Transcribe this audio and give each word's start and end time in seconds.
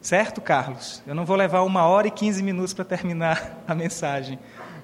Certo, 0.00 0.40
Carlos? 0.40 1.02
Eu 1.06 1.14
não 1.14 1.26
vou 1.26 1.36
levar 1.36 1.60
uma 1.62 1.86
hora 1.86 2.08
e 2.08 2.10
quinze 2.10 2.42
minutos 2.42 2.72
para 2.72 2.84
terminar 2.86 3.62
a 3.68 3.74
mensagem. 3.74 4.38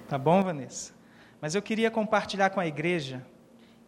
Tá 0.08 0.18
bom, 0.18 0.42
Vanessa? 0.42 0.92
Mas 1.40 1.54
eu 1.54 1.62
queria 1.62 1.90
compartilhar 1.90 2.50
com 2.50 2.60
a 2.60 2.66
igreja, 2.66 3.24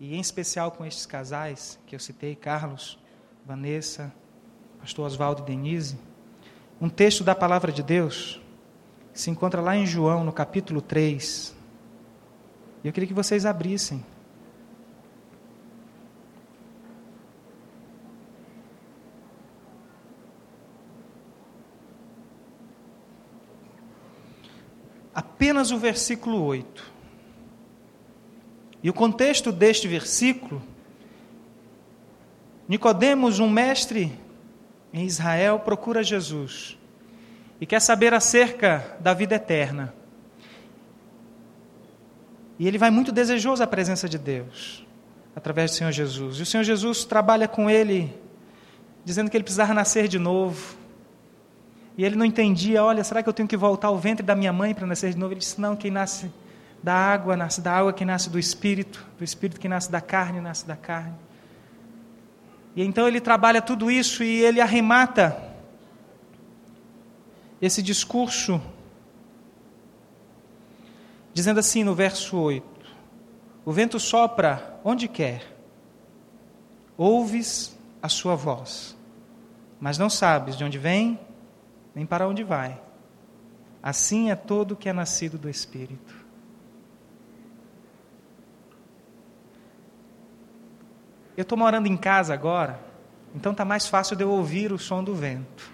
e 0.00 0.16
em 0.16 0.20
especial 0.20 0.70
com 0.70 0.86
estes 0.86 1.04
casais 1.04 1.78
que 1.86 1.94
eu 1.94 2.00
citei, 2.00 2.34
Carlos, 2.34 2.98
Vanessa, 3.44 4.12
pastor 4.80 5.06
Oswaldo 5.06 5.42
e 5.42 5.46
Denise, 5.46 5.98
um 6.80 6.88
texto 6.88 7.22
da 7.22 7.34
palavra 7.34 7.72
de 7.72 7.82
Deus 7.82 8.40
que 9.12 9.20
se 9.20 9.30
encontra 9.30 9.60
lá 9.60 9.76
em 9.76 9.84
João, 9.84 10.24
no 10.24 10.32
capítulo 10.32 10.80
3. 10.80 11.54
E 12.84 12.86
eu 12.86 12.92
queria 12.92 13.06
que 13.06 13.14
vocês 13.14 13.44
abrissem. 13.44 14.04
Apenas 25.58 25.72
o 25.72 25.76
versículo 25.76 26.40
8. 26.44 26.84
E 28.80 28.88
o 28.88 28.92
contexto 28.94 29.50
deste 29.50 29.88
versículo, 29.88 30.62
Nicodemos, 32.68 33.40
um 33.40 33.50
mestre 33.50 34.16
em 34.92 35.04
Israel, 35.04 35.58
procura 35.58 36.00
Jesus 36.00 36.78
e 37.60 37.66
quer 37.66 37.80
saber 37.80 38.14
acerca 38.14 38.96
da 39.00 39.12
vida 39.12 39.34
eterna. 39.34 39.92
E 42.56 42.68
ele 42.68 42.78
vai 42.78 42.90
muito 42.90 43.10
desejoso 43.10 43.60
à 43.60 43.66
presença 43.66 44.08
de 44.08 44.16
Deus, 44.16 44.86
através 45.34 45.72
do 45.72 45.76
Senhor 45.76 45.90
Jesus. 45.90 46.36
E 46.36 46.42
o 46.42 46.46
Senhor 46.46 46.62
Jesus 46.62 47.04
trabalha 47.04 47.48
com 47.48 47.68
ele, 47.68 48.16
dizendo 49.04 49.28
que 49.28 49.36
ele 49.36 49.42
precisava 49.42 49.74
nascer 49.74 50.06
de 50.06 50.20
novo. 50.20 50.76
E 51.98 52.04
ele 52.04 52.14
não 52.14 52.24
entendia, 52.24 52.84
olha, 52.84 53.02
será 53.02 53.24
que 53.24 53.28
eu 53.28 53.32
tenho 53.32 53.48
que 53.48 53.56
voltar 53.56 53.88
ao 53.88 53.98
ventre 53.98 54.24
da 54.24 54.36
minha 54.36 54.52
mãe 54.52 54.72
para 54.72 54.86
nascer 54.86 55.10
de 55.10 55.18
novo? 55.18 55.32
Ele 55.32 55.40
disse, 55.40 55.60
não, 55.60 55.74
quem 55.74 55.90
nasce 55.90 56.30
da 56.80 56.94
água 56.94 57.36
nasce 57.36 57.60
da 57.60 57.72
água, 57.72 57.92
quem 57.92 58.06
nasce 58.06 58.30
do 58.30 58.38
Espírito, 58.38 59.04
do 59.18 59.24
Espírito 59.24 59.58
que 59.58 59.68
nasce 59.68 59.90
da 59.90 60.00
carne, 60.00 60.40
nasce 60.40 60.64
da 60.64 60.76
carne. 60.76 61.16
E 62.76 62.84
então 62.84 63.08
ele 63.08 63.20
trabalha 63.20 63.60
tudo 63.60 63.90
isso 63.90 64.22
e 64.22 64.44
ele 64.44 64.60
arremata 64.60 65.42
esse 67.60 67.82
discurso 67.82 68.62
dizendo 71.34 71.58
assim 71.58 71.82
no 71.82 71.96
verso 71.96 72.38
8: 72.38 72.64
O 73.64 73.72
vento 73.72 73.98
sopra 73.98 74.78
onde 74.84 75.08
quer, 75.08 75.42
ouves 76.96 77.76
a 78.00 78.08
sua 78.08 78.36
voz, 78.36 78.96
mas 79.80 79.98
não 79.98 80.08
sabes 80.08 80.56
de 80.56 80.62
onde 80.62 80.78
vem 80.78 81.18
nem 81.98 82.06
para 82.06 82.28
onde 82.28 82.44
vai. 82.44 82.80
Assim 83.82 84.30
é 84.30 84.36
todo 84.36 84.76
que 84.76 84.88
é 84.88 84.92
nascido 84.92 85.36
do 85.36 85.50
Espírito. 85.50 86.14
Eu 91.36 91.42
estou 91.42 91.58
morando 91.58 91.88
em 91.88 91.96
casa 91.96 92.32
agora, 92.32 92.78
então 93.34 93.50
está 93.50 93.64
mais 93.64 93.88
fácil 93.88 94.14
de 94.14 94.22
eu 94.22 94.30
ouvir 94.30 94.70
o 94.70 94.78
som 94.78 95.02
do 95.02 95.12
vento. 95.12 95.72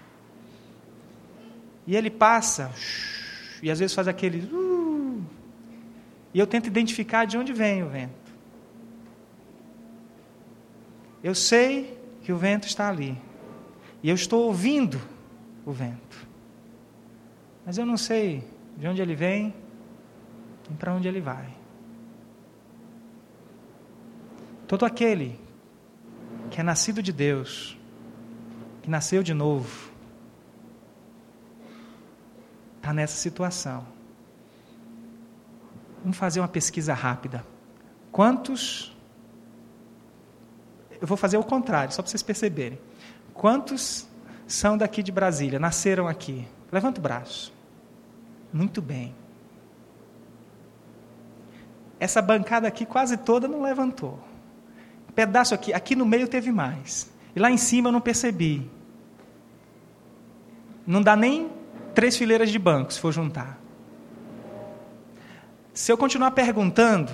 E 1.87 1.95
ele 1.95 2.09
passa, 2.09 2.73
e 3.63 3.71
às 3.71 3.79
vezes 3.79 3.95
faz 3.95 4.09
aquele. 4.09 4.49
Uh, 4.51 5.23
e 6.33 6.39
eu 6.39 6.47
tento 6.47 6.69
identificar 6.69 7.27
de 7.27 7.37
onde 7.37 7.53
vem 7.53 7.83
o 7.83 7.89
vento. 7.91 8.33
Eu 11.23 11.35
sei 11.35 12.01
que 12.23 12.33
o 12.33 12.39
vento 12.39 12.67
está 12.67 12.89
ali. 12.89 13.21
E 14.03 14.09
eu 14.09 14.15
estou 14.15 14.45
ouvindo 14.45 15.13
o 15.65 15.73
vento. 15.73 16.27
Mas 17.65 17.79
eu 17.79 17.87
não 17.87 17.97
sei 17.97 18.47
de 18.77 18.87
onde 18.87 19.01
ele 19.01 19.15
vem 19.15 19.55
e 20.71 20.75
para 20.75 20.93
onde 20.93 21.09
ele 21.09 21.21
vai. 21.21 21.49
Todo 24.67 24.85
aquele 24.85 25.39
que 26.51 26.61
é 26.61 26.63
nascido 26.63 27.03
de 27.03 27.13
Deus, 27.13 27.79
que 28.83 28.91
nasceu 28.91 29.23
de 29.23 29.33
novo, 29.33 29.91
está 32.77 32.93
nessa 32.93 33.17
situação. 33.17 33.87
Vamos 36.03 36.19
fazer 36.19 36.41
uma 36.41 36.49
pesquisa 36.49 36.93
rápida. 36.93 37.45
Quantos. 38.13 38.95
Eu 41.01 41.07
vou 41.07 41.17
fazer 41.17 41.37
o 41.37 41.43
contrário, 41.43 41.93
só 41.93 42.03
para 42.03 42.11
vocês 42.11 42.23
perceberem. 42.23 42.79
Quantos 43.33 44.07
são 44.47 44.77
daqui 44.77 45.03
de 45.03 45.11
Brasília, 45.11 45.59
nasceram 45.59 46.07
aqui? 46.07 46.47
Levanta 46.71 47.01
o 47.01 47.03
braço. 47.03 47.53
Muito 48.53 48.83
bem. 48.83 49.15
Essa 51.99 52.21
bancada 52.21 52.69
aqui 52.69 52.85
quase 52.85 53.17
toda 53.17 53.49
não 53.49 53.63
levantou. 53.63 54.19
Pedaço 55.15 55.55
aqui, 55.55 55.73
aqui 55.73 55.95
no 55.95 56.05
meio 56.05 56.29
teve 56.29 56.51
mais. 56.51 57.11
E 57.35 57.41
lá 57.41 57.51
em 57.51 57.57
cima 57.57 57.89
eu 57.89 57.93
não 57.93 58.01
percebi. 58.01 58.71
Não 60.87 61.01
dá 61.01 61.17
nem 61.17 61.51
três 61.95 62.17
fileiras 62.17 62.51
de 62.51 62.59
banco, 62.59 62.93
se 62.93 63.01
for 63.01 63.13
juntar. 63.13 63.59
Se 65.73 65.91
eu 65.91 65.97
continuar 65.97 66.33
perguntando, 66.33 67.13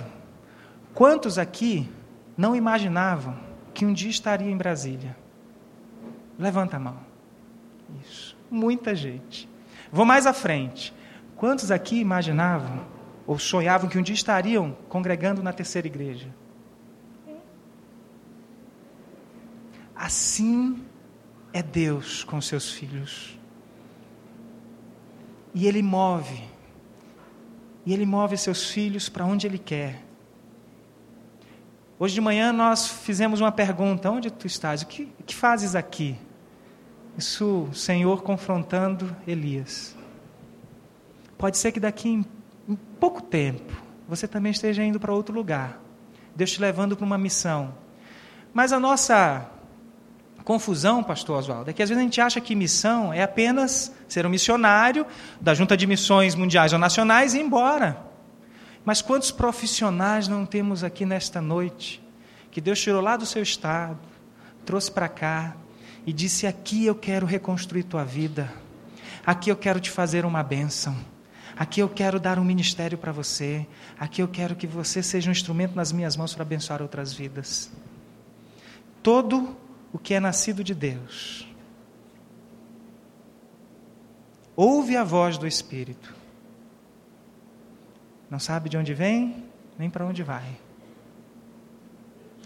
quantos 0.92 1.38
aqui 1.38 1.88
não 2.36 2.56
imaginavam 2.56 3.38
que 3.72 3.86
um 3.86 3.92
dia 3.92 4.10
estaria 4.10 4.50
em 4.50 4.56
Brasília? 4.56 5.16
Levanta 6.38 6.76
a 6.76 6.80
mão. 6.80 7.09
Isso. 8.02 8.36
Muita 8.50 8.94
gente. 8.94 9.48
Vou 9.92 10.04
mais 10.04 10.26
à 10.26 10.32
frente. 10.32 10.94
Quantos 11.36 11.70
aqui 11.70 11.98
imaginavam 11.98 12.84
ou 13.26 13.38
sonhavam 13.38 13.88
que 13.88 13.98
um 13.98 14.02
dia 14.02 14.14
estariam 14.14 14.76
congregando 14.88 15.42
na 15.42 15.52
terceira 15.52 15.86
igreja? 15.86 16.28
Assim 19.94 20.82
é 21.52 21.62
Deus 21.62 22.24
com 22.24 22.40
seus 22.40 22.72
filhos. 22.72 23.38
E 25.54 25.66
Ele 25.66 25.82
move. 25.82 26.42
E 27.84 27.92
Ele 27.92 28.06
move 28.06 28.36
seus 28.36 28.70
filhos 28.70 29.08
para 29.08 29.24
onde 29.24 29.46
Ele 29.46 29.58
quer. 29.58 30.02
Hoje 31.98 32.14
de 32.14 32.20
manhã 32.20 32.52
nós 32.52 32.88
fizemos 32.88 33.40
uma 33.40 33.52
pergunta: 33.52 34.10
onde 34.10 34.30
tu 34.30 34.46
estás? 34.46 34.82
O 34.82 34.86
que, 34.86 35.06
que 35.26 35.34
fazes 35.34 35.74
aqui? 35.74 36.16
Isso, 37.16 37.68
o 37.70 37.74
Senhor 37.74 38.22
confrontando 38.22 39.14
Elias. 39.26 39.96
Pode 41.36 41.58
ser 41.58 41.72
que 41.72 41.80
daqui 41.80 42.08
em, 42.08 42.24
pouco 42.98 43.22
tempo 43.22 43.72
você 44.08 44.28
também 44.28 44.52
esteja 44.52 44.82
indo 44.84 45.00
para 45.00 45.12
outro 45.12 45.34
lugar. 45.34 45.80
Deus 46.34 46.50
te 46.50 46.60
levando 46.60 46.96
para 46.96 47.06
uma 47.06 47.18
missão. 47.18 47.74
Mas 48.52 48.72
a 48.72 48.80
nossa 48.80 49.48
confusão, 50.44 51.02
pastor 51.02 51.38
Oswaldo, 51.38 51.70
é 51.70 51.72
que 51.72 51.82
às 51.82 51.88
vezes 51.88 52.00
a 52.00 52.04
gente 52.04 52.20
acha 52.20 52.40
que 52.40 52.54
missão 52.54 53.12
é 53.12 53.22
apenas 53.22 53.94
ser 54.08 54.26
um 54.26 54.28
missionário 54.28 55.06
da 55.40 55.54
Junta 55.54 55.76
de 55.76 55.86
Missões 55.86 56.34
Mundiais 56.34 56.72
ou 56.72 56.78
Nacionais 56.78 57.34
e 57.34 57.38
ir 57.38 57.42
embora. 57.42 58.04
Mas 58.84 59.02
quantos 59.02 59.30
profissionais 59.30 60.26
não 60.26 60.44
temos 60.46 60.82
aqui 60.82 61.04
nesta 61.04 61.40
noite 61.40 62.02
que 62.50 62.60
Deus 62.60 62.80
tirou 62.80 63.00
lá 63.00 63.16
do 63.16 63.24
seu 63.24 63.42
estado, 63.42 63.98
trouxe 64.64 64.90
para 64.90 65.08
cá 65.08 65.56
e 66.06 66.12
disse: 66.12 66.46
Aqui 66.46 66.86
eu 66.86 66.94
quero 66.94 67.26
reconstruir 67.26 67.84
tua 67.84 68.04
vida, 68.04 68.52
aqui 69.24 69.50
eu 69.50 69.56
quero 69.56 69.80
te 69.80 69.90
fazer 69.90 70.24
uma 70.24 70.42
bênção. 70.42 70.96
Aqui 71.56 71.80
eu 71.80 71.90
quero 71.90 72.18
dar 72.18 72.38
um 72.38 72.44
ministério 72.44 72.96
para 72.96 73.12
você. 73.12 73.66
Aqui 73.98 74.22
eu 74.22 74.28
quero 74.28 74.56
que 74.56 74.66
você 74.66 75.02
seja 75.02 75.28
um 75.28 75.32
instrumento 75.32 75.74
nas 75.74 75.92
minhas 75.92 76.16
mãos 76.16 76.32
para 76.32 76.42
abençoar 76.42 76.80
outras 76.80 77.12
vidas. 77.12 77.70
Todo 79.02 79.54
o 79.92 79.98
que 79.98 80.14
é 80.14 80.20
nascido 80.20 80.64
de 80.64 80.74
Deus. 80.74 81.46
Ouve 84.56 84.96
a 84.96 85.04
voz 85.04 85.36
do 85.36 85.46
Espírito. 85.46 86.14
Não 88.30 88.38
sabe 88.38 88.70
de 88.70 88.78
onde 88.78 88.94
vem, 88.94 89.44
nem 89.78 89.90
para 89.90 90.06
onde 90.06 90.22
vai. 90.22 90.56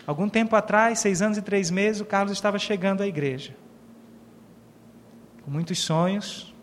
Algum 0.07 0.29
tempo 0.29 0.55
atrás, 0.55 0.99
seis 0.99 1.23
anos 1.23 1.39
e 1.39 1.43
três 1.43 1.71
meses, 1.71 2.01
o 2.01 2.05
Carlos 2.05 2.33
estava 2.33 2.59
chegando 2.59 3.03
à 3.03 3.07
igreja. 3.07 3.57
Com 5.45 5.51
muitos 5.51 5.79
sonhos, 5.79 6.55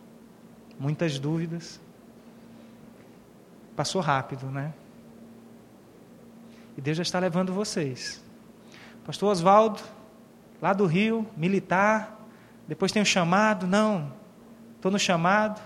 muitas 0.79 1.17
dúvidas. 1.17 1.79
Passou 3.75 4.01
rápido, 4.01 4.45
né? 4.47 4.73
E 6.77 6.81
Deus 6.81 6.97
já 6.97 7.03
está 7.03 7.19
levando 7.19 7.53
vocês. 7.53 8.23
Pastor 9.05 9.31
Oswaldo 9.31 9.81
lá 10.61 10.73
do 10.73 10.85
Rio, 10.85 11.27
militar, 11.35 12.19
depois 12.67 12.91
tem 12.91 13.01
o 13.01 13.05
chamado, 13.05 13.65
não, 13.65 14.13
estou 14.75 14.91
no 14.91 14.99
chamado, 14.99 15.59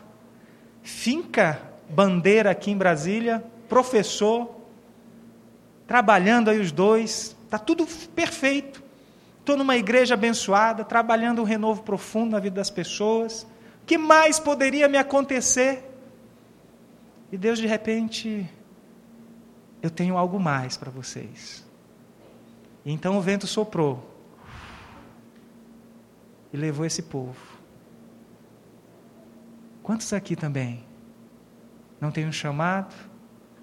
finca 0.81 1.61
bandeira 1.89 2.49
aqui 2.49 2.71
em 2.71 2.77
Brasília, 2.77 3.43
professor, 3.67 4.55
trabalhando 5.85 6.49
aí 6.49 6.59
os 6.59 6.71
dois, 6.71 7.34
está 7.55 7.57
tudo 7.57 7.87
perfeito. 8.13 8.83
estou 9.39 9.55
numa 9.55 9.77
igreja 9.77 10.15
abençoada, 10.15 10.83
trabalhando 10.83 11.41
um 11.41 11.45
renovo 11.45 11.83
profundo 11.83 12.31
na 12.31 12.39
vida 12.39 12.55
das 12.55 12.69
pessoas. 12.69 13.43
O 13.81 13.85
que 13.85 13.97
mais 13.97 14.39
poderia 14.39 14.89
me 14.89 14.97
acontecer? 14.97 15.83
E 17.31 17.37
Deus, 17.37 17.59
de 17.59 17.67
repente, 17.67 18.49
eu 19.81 19.89
tenho 19.89 20.17
algo 20.17 20.39
mais 20.39 20.75
para 20.75 20.91
vocês. 20.91 21.65
E 22.83 22.91
então 22.91 23.17
o 23.17 23.21
vento 23.21 23.47
soprou 23.47 24.11
e 26.51 26.57
levou 26.57 26.85
esse 26.85 27.03
povo. 27.03 27.55
Quantos 29.83 30.11
aqui 30.11 30.35
também 30.35 30.83
não 32.01 32.11
têm 32.11 32.27
um 32.27 32.31
chamado? 32.31 32.95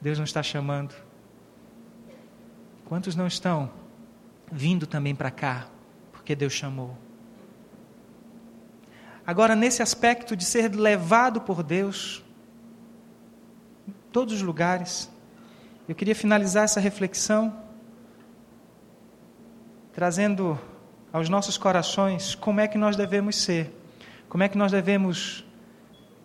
Deus 0.00 0.18
não 0.18 0.24
está 0.24 0.42
chamando. 0.42 0.94
Quantos 2.84 3.16
não 3.16 3.26
estão 3.26 3.81
vindo 4.52 4.86
também 4.86 5.14
para 5.14 5.30
cá, 5.30 5.66
porque 6.12 6.36
Deus 6.36 6.52
chamou? 6.52 6.94
Agora, 9.26 9.56
nesse 9.56 9.82
aspecto 9.82 10.36
de 10.36 10.44
ser 10.44 10.74
levado 10.74 11.40
por 11.40 11.62
Deus, 11.62 12.22
em 13.88 13.94
todos 14.12 14.34
os 14.34 14.42
lugares, 14.42 15.10
eu 15.88 15.94
queria 15.94 16.14
finalizar 16.14 16.64
essa 16.64 16.80
reflexão 16.80 17.62
trazendo 19.92 20.60
aos 21.12 21.28
nossos 21.28 21.56
corações 21.56 22.34
como 22.34 22.60
é 22.60 22.68
que 22.68 22.76
nós 22.76 22.94
devemos 22.96 23.36
ser, 23.36 23.74
como 24.28 24.42
é 24.42 24.48
que 24.48 24.58
nós 24.58 24.70
devemos 24.70 25.46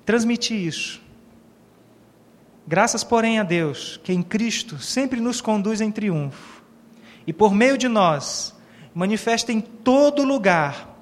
transmitir 0.06 0.58
isso. 0.58 1.02
Graças, 2.68 3.04
porém, 3.04 3.40
a 3.40 3.44
Deus, 3.44 3.98
que 4.04 4.12
em 4.12 4.22
Cristo 4.22 4.80
sempre 4.80 5.22
nos 5.22 5.40
conduz 5.40 5.80
em 5.80 5.92
triunfo, 5.92 6.57
e 7.28 7.34
por 7.34 7.54
meio 7.54 7.78
de 7.78 7.90
nós 7.90 8.56
manifesta 8.96 9.52
em 9.52 9.60
todo 9.60 10.24
lugar 10.24 10.98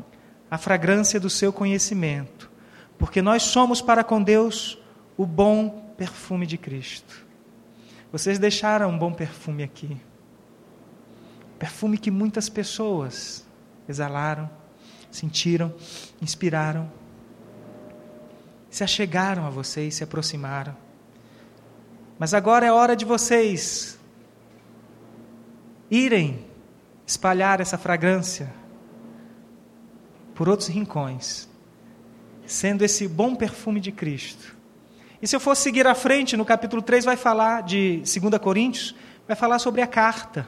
a 0.49 0.57
fragrância 0.57 1.19
do 1.19 1.29
seu 1.29 1.53
conhecimento, 1.53 2.51
porque 2.97 3.21
nós 3.21 3.43
somos 3.43 3.79
para 3.79 4.03
com 4.03 4.21
Deus 4.21 4.77
o 5.15 5.25
bom 5.25 5.93
perfume 5.95 6.47
de 6.47 6.57
Cristo. 6.57 7.25
Vocês 8.11 8.39
deixaram 8.39 8.89
um 8.89 8.97
bom 8.97 9.13
perfume 9.13 9.63
aqui. 9.63 9.95
Perfume 11.59 11.97
que 11.97 12.11
muitas 12.11 12.49
pessoas 12.49 13.45
exalaram, 13.87 14.49
sentiram, 15.11 15.73
inspiraram, 16.21 16.91
se 18.69 18.83
achegaram 18.83 19.45
a 19.45 19.49
vocês, 19.49 19.95
se 19.95 20.03
aproximaram. 20.03 20.75
Mas 22.19 22.33
agora 22.33 22.65
é 22.65 22.71
hora 22.71 22.95
de 22.95 23.05
vocês 23.05 23.94
irem 25.89 26.45
espalhar 27.05 27.61
essa 27.61 27.77
fragrância 27.77 28.51
por 30.33 30.49
outros 30.49 30.67
rincões, 30.67 31.47
sendo 32.45 32.83
esse 32.83 33.07
bom 33.07 33.35
perfume 33.35 33.79
de 33.79 33.91
Cristo. 33.91 34.55
E 35.21 35.27
se 35.27 35.35
eu 35.35 35.39
for 35.39 35.55
seguir 35.55 35.87
à 35.87 35.95
frente, 35.95 36.35
no 36.35 36.45
capítulo 36.45 36.81
3 36.81 37.05
vai 37.05 37.15
falar 37.15 37.63
de 37.63 37.97
2 37.97 38.37
Coríntios, 38.41 38.95
vai 39.27 39.35
falar 39.35 39.59
sobre 39.59 39.81
a 39.81 39.87
carta 39.87 40.47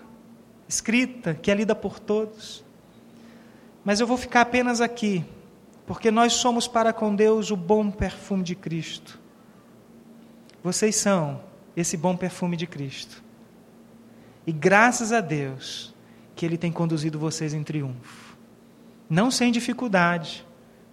escrita, 0.67 1.33
que 1.33 1.49
é 1.49 1.55
lida 1.55 1.73
por 1.73 1.99
todos. 1.99 2.63
Mas 3.83 3.99
eu 3.99 4.07
vou 4.07 4.17
ficar 4.17 4.41
apenas 4.41 4.81
aqui, 4.81 5.23
porque 5.85 6.11
nós 6.11 6.33
somos 6.33 6.67
para 6.67 6.91
com 6.91 7.15
Deus 7.15 7.49
o 7.49 7.55
bom 7.55 7.89
perfume 7.89 8.43
de 8.43 8.55
Cristo. 8.55 9.17
Vocês 10.61 10.95
são 10.97 11.41
esse 11.75 11.95
bom 11.95 12.17
perfume 12.17 12.57
de 12.57 12.67
Cristo. 12.67 13.23
E 14.47 14.53
graças 14.53 15.11
a 15.11 15.19
Deus 15.19 15.93
que 16.33 16.45
Ele 16.45 16.57
tem 16.57 16.71
conduzido 16.71 17.19
vocês 17.19 17.53
em 17.53 17.63
triunfo. 17.63 18.37
Não 19.09 19.29
sem 19.29 19.51
dificuldade, 19.51 20.45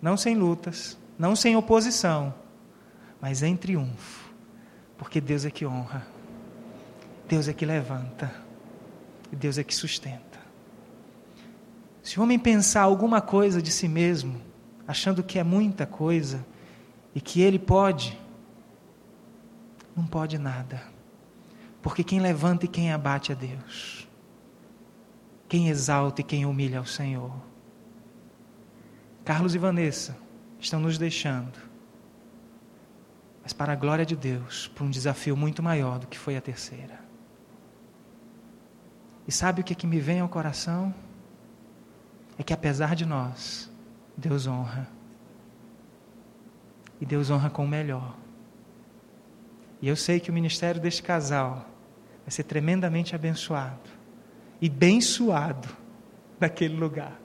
não 0.03 0.17
sem 0.17 0.35
lutas, 0.37 0.99
não 1.17 1.37
sem 1.37 1.55
oposição, 1.55 2.35
mas 3.21 3.45
em 3.45 3.57
triunfo. 3.57 4.33
Porque 4.99 5.21
Deus 5.21 5.45
é 5.45 5.51
que 5.51 5.65
honra, 5.65 6.05
Deus 7.29 7.47
é 7.47 7.53
que 7.53 7.65
levanta, 7.65 8.35
e 9.31 9.37
Deus 9.37 9.57
é 9.57 9.65
que 9.65 9.75
sustenta. 9.75 10.41
Se 12.03 12.19
o 12.19 12.23
homem 12.23 12.39
pensar 12.39 12.83
alguma 12.83 13.21
coisa 13.21 13.63
de 13.63 13.71
si 13.71 13.89
mesmo, 13.89 14.41
achando 14.87 15.23
que 15.23 15.39
é 15.39 15.45
muita 15.45 15.87
coisa 15.87 16.45
e 17.15 17.21
que 17.21 17.41
ele 17.41 17.59
pode, 17.59 18.19
não 19.97 20.07
pode 20.07 20.39
nada. 20.39 20.94
Porque 21.85 22.03
quem 22.03 22.19
levanta 22.19 22.65
e 22.65 22.69
quem 22.69 22.91
abate 22.91 23.31
é 23.31 23.35
Deus. 23.35 24.09
Quem 25.47 25.69
exalta 25.69 26.23
e 26.23 26.25
quem 26.25 26.47
humilha 26.47 26.79
é 26.79 26.81
o 26.81 26.87
Senhor. 26.87 27.31
Carlos 29.23 29.55
e 29.55 29.59
Vanessa 29.59 30.17
estão 30.59 30.81
nos 30.81 30.97
deixando. 30.97 31.59
Mas 33.43 33.53
para 33.53 33.75
a 33.75 33.77
glória 33.77 34.07
de 34.07 34.17
Deus, 34.17 34.67
para 34.69 34.85
um 34.85 34.89
desafio 34.89 35.37
muito 35.37 35.63
maior 35.63 35.99
do 35.99 36.07
que 36.07 36.19
foi 36.19 36.39
a 36.39 36.41
terceira. 36.41 36.99
E 39.29 39.31
sabe 39.31 39.61
o 39.61 39.65
que, 39.65 39.75
é 39.75 39.77
que 39.77 39.87
me 39.87 40.01
vem 40.01 40.21
ao 40.21 40.29
coração? 40.29 40.95
é 42.39 42.43
que 42.43 42.53
apesar 42.55 42.97
de 42.97 43.05
nós, 43.05 43.71
Deus 44.17 44.47
honra. 44.47 44.89
E 46.99 47.05
Deus 47.05 47.31
honra 47.31 47.51
com 47.51 47.65
o 47.65 47.69
melhor. 47.69 48.17
E 49.83 49.87
eu 49.87 49.97
sei 49.97 50.19
que 50.19 50.31
o 50.31 50.33
ministério 50.33 50.81
deste 50.81 51.03
casal 51.03 51.74
vai 52.25 52.31
ser 52.31 52.45
tremendamente 52.45 53.15
abençoado 53.15 53.91
e 54.61 54.69
bem 54.69 55.01
suado 55.01 55.69
naquele 56.41 56.75
lugar, 56.75 57.21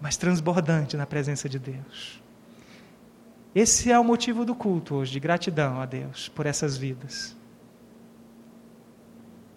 mas 0.00 0.16
transbordante 0.16 0.96
na 0.96 1.06
presença 1.06 1.48
de 1.48 1.58
Deus. 1.58 2.22
Esse 3.54 3.92
é 3.92 3.98
o 3.98 4.04
motivo 4.04 4.44
do 4.44 4.54
culto 4.54 4.94
hoje, 4.94 5.12
de 5.12 5.20
gratidão 5.20 5.80
a 5.80 5.84
Deus 5.84 6.28
por 6.28 6.46
essas 6.46 6.76
vidas. 6.76 7.36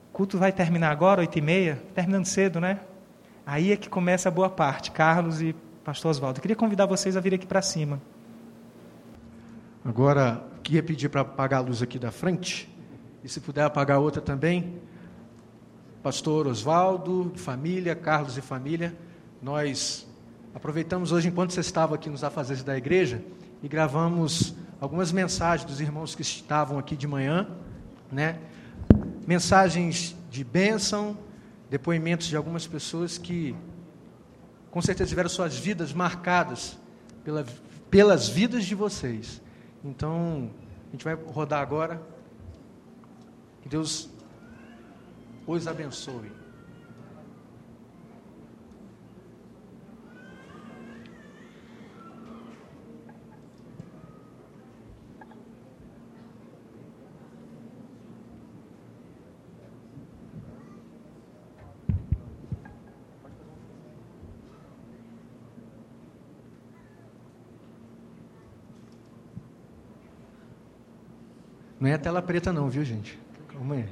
O 0.10 0.14
culto 0.14 0.38
vai 0.38 0.52
terminar 0.52 0.92
agora, 0.92 1.22
oito 1.22 1.38
e 1.38 1.42
meia, 1.42 1.82
terminando 1.94 2.26
cedo, 2.26 2.60
né? 2.60 2.82
Aí 3.46 3.72
é 3.72 3.78
que 3.78 3.88
começa 3.88 4.28
a 4.28 4.32
boa 4.32 4.50
parte, 4.50 4.92
Carlos 4.92 5.42
e 5.42 5.56
Pastor 5.84 6.12
Oswaldo. 6.12 6.40
Eu 6.40 6.42
queria 6.42 6.56
convidar 6.56 6.86
vocês 6.86 7.16
a 7.16 7.22
vir 7.22 7.34
aqui 7.34 7.46
para 7.46 7.62
cima. 7.62 8.02
Agora, 9.84 10.44
queria 10.64 10.82
pedir 10.82 11.10
para 11.10 11.22
apagar 11.22 11.60
a 11.60 11.64
luz 11.64 11.82
aqui 11.82 12.00
da 12.00 12.12
frente, 12.12 12.68
e 13.26 13.28
se 13.28 13.40
puder 13.40 13.64
apagar 13.64 14.00
outra 14.00 14.22
também. 14.22 14.80
Pastor 16.04 16.46
Oswaldo, 16.46 17.32
família, 17.36 17.96
Carlos 17.96 18.38
e 18.38 18.42
família, 18.42 18.96
nós 19.42 20.08
aproveitamos 20.54 21.12
hoje, 21.12 21.28
enquanto 21.28 21.52
você 21.52 21.62
estava 21.62 21.96
aqui 21.96 22.08
nos 22.08 22.24
afazeres 22.24 22.64
da 22.64 22.78
igreja, 22.78 23.24
e 23.64 23.68
gravamos 23.68 24.54
algumas 24.80 25.12
mensagens 25.12 25.68
dos 25.68 25.82
irmãos 25.82 26.14
que 26.14 26.22
estavam 26.22 26.78
aqui 26.78 26.96
de 26.96 27.08
manhã, 27.08 27.50
né? 28.12 28.38
Mensagens 29.26 30.16
de 30.30 30.44
bênção, 30.44 31.18
depoimentos 31.68 32.28
de 32.28 32.38
algumas 32.38 32.68
pessoas 32.68 33.18
que, 33.18 33.56
com 34.70 34.84
certeza, 34.84 35.10
tiveram 35.10 35.30
suas 35.30 35.58
vidas 35.58 35.92
marcadas 35.94 36.78
pela, 37.24 37.44
pelas 37.90 38.30
vidas 38.30 38.66
de 38.66 38.76
vocês. 38.76 39.42
Então, 39.84 40.52
a 40.90 40.92
gente 40.92 41.04
vai 41.04 41.16
rodar 41.16 41.60
agora. 41.60 42.14
Que 43.66 43.70
Deus 43.70 44.08
os 45.48 45.68
abençoe. 45.68 46.32
Não 71.80 71.90
é 71.90 71.98
tela 71.98 72.22
preta 72.22 72.54
não, 72.54 72.70
viu 72.70 72.84
gente? 72.84 73.26
Aí. 73.72 73.86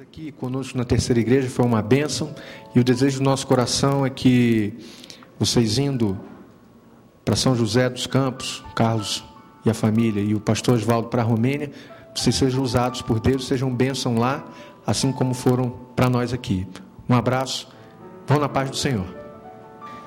aqui 0.00 0.30
conosco 0.32 0.76
na 0.76 0.84
terceira 0.84 1.20
igreja 1.20 1.48
foi 1.48 1.64
uma 1.64 1.80
bênção 1.80 2.34
e 2.74 2.80
o 2.80 2.84
desejo 2.84 3.18
do 3.18 3.24
nosso 3.24 3.46
coração 3.46 4.04
é 4.04 4.10
que 4.10 4.74
vocês 5.38 5.78
indo 5.78 6.20
para 7.24 7.34
São 7.34 7.56
José 7.56 7.88
dos 7.88 8.06
Campos, 8.06 8.62
Carlos 8.74 9.24
e 9.64 9.70
a 9.70 9.74
família, 9.74 10.20
e 10.22 10.34
o 10.34 10.40
pastor 10.40 10.74
Oswaldo 10.74 11.08
para 11.08 11.22
a 11.22 11.24
Romênia, 11.24 11.70
vocês 12.14 12.34
sejam 12.34 12.62
usados 12.62 13.02
por 13.02 13.20
Deus, 13.20 13.46
sejam 13.46 13.72
bênção 13.74 14.18
lá, 14.18 14.44
assim 14.86 15.12
como 15.12 15.34
foram 15.34 15.70
para 15.94 16.10
nós 16.10 16.32
aqui. 16.32 16.66
Um 17.08 17.14
abraço, 17.14 17.68
vão 18.26 18.38
na 18.38 18.48
paz 18.48 18.70
do 18.70 18.76
Senhor. 18.76 19.21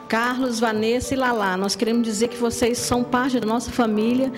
Carlos, 0.07 0.59
Vanessa 0.59 1.13
e 1.13 1.17
Lalá. 1.17 1.57
Nós 1.57 1.75
queremos 1.75 2.03
dizer 2.03 2.27
que 2.27 2.37
vocês 2.37 2.77
são 2.77 3.03
parte 3.03 3.39
da 3.39 3.45
nossa 3.45 3.71
família 3.71 4.31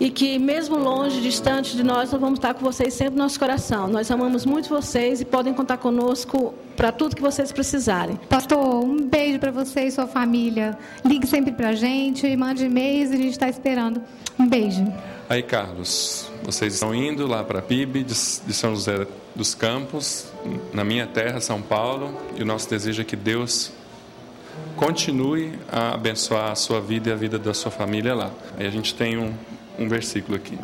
e 0.00 0.10
que, 0.10 0.38
mesmo 0.38 0.76
longe, 0.76 1.20
distante 1.20 1.76
de 1.76 1.82
nós, 1.82 2.10
nós 2.12 2.20
vamos 2.20 2.38
estar 2.38 2.54
com 2.54 2.60
vocês 2.60 2.94
sempre 2.94 3.16
no 3.16 3.22
nosso 3.22 3.38
coração. 3.38 3.88
Nós 3.88 4.10
amamos 4.10 4.44
muito 4.44 4.68
vocês 4.68 5.20
e 5.20 5.24
podem 5.24 5.54
contar 5.54 5.78
conosco 5.78 6.54
para 6.76 6.90
tudo 6.90 7.14
que 7.14 7.22
vocês 7.22 7.52
precisarem. 7.52 8.16
Pastor, 8.28 8.84
um 8.84 8.96
beijo 8.96 9.38
para 9.38 9.50
você 9.50 9.82
e 9.84 9.90
sua 9.90 10.06
família. 10.06 10.76
Ligue 11.04 11.26
sempre 11.26 11.52
para 11.52 11.70
a 11.70 11.74
gente, 11.74 12.36
mande 12.36 12.64
e-mails 12.64 13.10
e 13.10 13.14
a 13.14 13.16
gente 13.16 13.32
está 13.32 13.48
esperando. 13.48 14.02
Um 14.38 14.48
beijo. 14.48 14.84
Aí, 15.28 15.42
Carlos, 15.42 16.30
vocês 16.42 16.74
estão 16.74 16.94
indo 16.94 17.26
lá 17.26 17.44
para 17.44 17.60
a 17.60 17.62
PIB 17.62 18.04
de 18.04 18.14
São 18.14 18.74
José 18.74 19.06
dos 19.34 19.54
Campos, 19.54 20.26
na 20.72 20.84
minha 20.84 21.06
terra, 21.06 21.40
São 21.40 21.62
Paulo, 21.62 22.18
e 22.36 22.42
o 22.42 22.46
nosso 22.46 22.68
desejo 22.68 23.02
é 23.02 23.04
que 23.04 23.16
Deus 23.16 23.72
continue 24.76 25.52
a 25.70 25.94
abençoar 25.94 26.50
a 26.50 26.54
sua 26.54 26.80
vida 26.80 27.10
e 27.10 27.12
a 27.12 27.16
vida 27.16 27.38
da 27.38 27.54
sua 27.54 27.70
família 27.70 28.14
lá. 28.14 28.30
Aí 28.58 28.66
a 28.66 28.70
gente 28.70 28.94
tem 28.94 29.16
um, 29.16 29.34
um 29.78 29.88
versículo 29.88 30.36
aqui. 30.36 30.58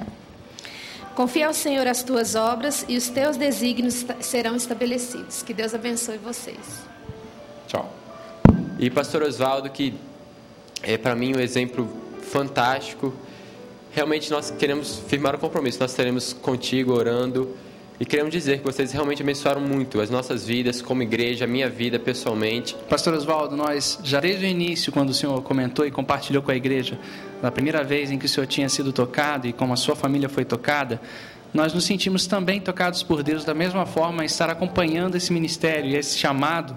Confia 1.14 1.48
ao 1.48 1.54
Senhor 1.54 1.86
as 1.86 2.02
tuas 2.02 2.34
obras 2.34 2.84
e 2.88 2.96
os 2.96 3.08
teus 3.08 3.36
desígnios 3.36 4.04
serão 4.20 4.54
estabelecidos. 4.54 5.42
Que 5.42 5.52
Deus 5.52 5.74
abençoe 5.74 6.16
vocês. 6.16 6.58
Tchau. 7.66 7.92
E 8.78 8.88
pastor 8.88 9.22
Oswaldo, 9.22 9.68
que 9.68 9.94
é 10.82 10.96
para 10.96 11.14
mim 11.16 11.34
um 11.34 11.40
exemplo 11.40 11.88
fantástico. 12.22 13.12
Realmente 13.90 14.30
nós 14.30 14.50
queremos 14.50 15.00
firmar 15.08 15.34
o 15.34 15.38
compromisso. 15.38 15.80
Nós 15.80 15.90
estaremos 15.90 16.32
contigo 16.32 16.92
orando 16.92 17.56
e 18.00 18.06
queremos 18.06 18.30
dizer 18.32 18.58
que 18.58 18.64
vocês 18.64 18.92
realmente 18.92 19.22
abençoaram 19.22 19.60
muito 19.60 20.00
as 20.00 20.08
nossas 20.08 20.46
vidas, 20.46 20.80
como 20.80 21.02
igreja, 21.02 21.44
a 21.44 21.48
minha 21.48 21.68
vida 21.68 21.98
pessoalmente. 21.98 22.76
Pastor 22.88 23.12
Oswaldo, 23.14 23.56
nós 23.56 23.98
já 24.04 24.20
desde 24.20 24.46
o 24.46 24.48
início, 24.48 24.92
quando 24.92 25.10
o 25.10 25.14
senhor 25.14 25.42
comentou 25.42 25.84
e 25.84 25.90
compartilhou 25.90 26.40
com 26.40 26.52
a 26.52 26.54
igreja, 26.54 26.96
na 27.42 27.50
primeira 27.50 27.82
vez 27.82 28.10
em 28.12 28.18
que 28.18 28.26
o 28.26 28.28
senhor 28.28 28.46
tinha 28.46 28.68
sido 28.68 28.92
tocado 28.92 29.48
e 29.48 29.52
como 29.52 29.72
a 29.72 29.76
sua 29.76 29.96
família 29.96 30.28
foi 30.28 30.44
tocada, 30.44 31.00
nós 31.52 31.74
nos 31.74 31.84
sentimos 31.84 32.26
também 32.26 32.60
tocados 32.60 33.02
por 33.02 33.22
Deus 33.22 33.44
da 33.44 33.54
mesma 33.54 33.84
forma, 33.84 34.24
estar 34.24 34.48
acompanhando 34.48 35.16
esse 35.16 35.32
ministério 35.32 35.90
e 35.90 35.96
esse 35.96 36.16
chamado 36.16 36.76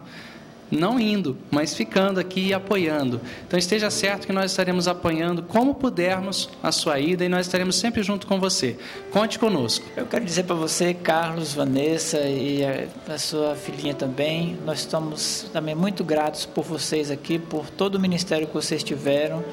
não 0.72 1.00
indo, 1.00 1.38
mas 1.52 1.74
ficando 1.74 2.20
aqui 2.20 2.48
e 2.48 2.54
apoiando. 2.54 3.20
Então 3.46 3.60
esteja 3.60 3.90
certo 3.90 4.26
que 4.26 4.34
nós 4.34 4.52
estaremos 4.52 4.88
apoiando 4.88 5.44
como 5.44 5.76
pudermos 5.76 6.50
a 6.64 6.72
sua 6.72 7.00
ida 7.00 7.26
e 7.26 7.30
nós 7.30 7.46
estaremos 7.46 7.76
sempre 7.76 8.02
junto 8.02 8.26
com 8.26 8.40
você. 8.40 8.78
Conte 9.12 9.38
conosco. 9.38 9.86
Eu 9.96 10.06
quero 10.06 10.24
dizer 10.24 10.44
para 10.44 10.56
você, 10.56 10.94
Carlos, 10.94 11.54
Vanessa 11.54 12.20
e 12.22 12.62
a, 13.08 13.18
sua 13.18 13.56
filhinha 13.56 13.94
também, 13.94 14.58
nós 14.66 14.80
estamos 14.80 15.50
também 15.52 15.76
muito 15.76 16.04
gratos 16.04 16.46
por 16.46 16.64
vocês 16.64 17.12
aqui, 17.12 17.38
por 17.38 17.70
todo 17.70 17.96
o 17.96 18.00
ministério 18.00 18.48
que 18.48 18.54
vocês 18.54 18.84
tiveram. 18.84 19.44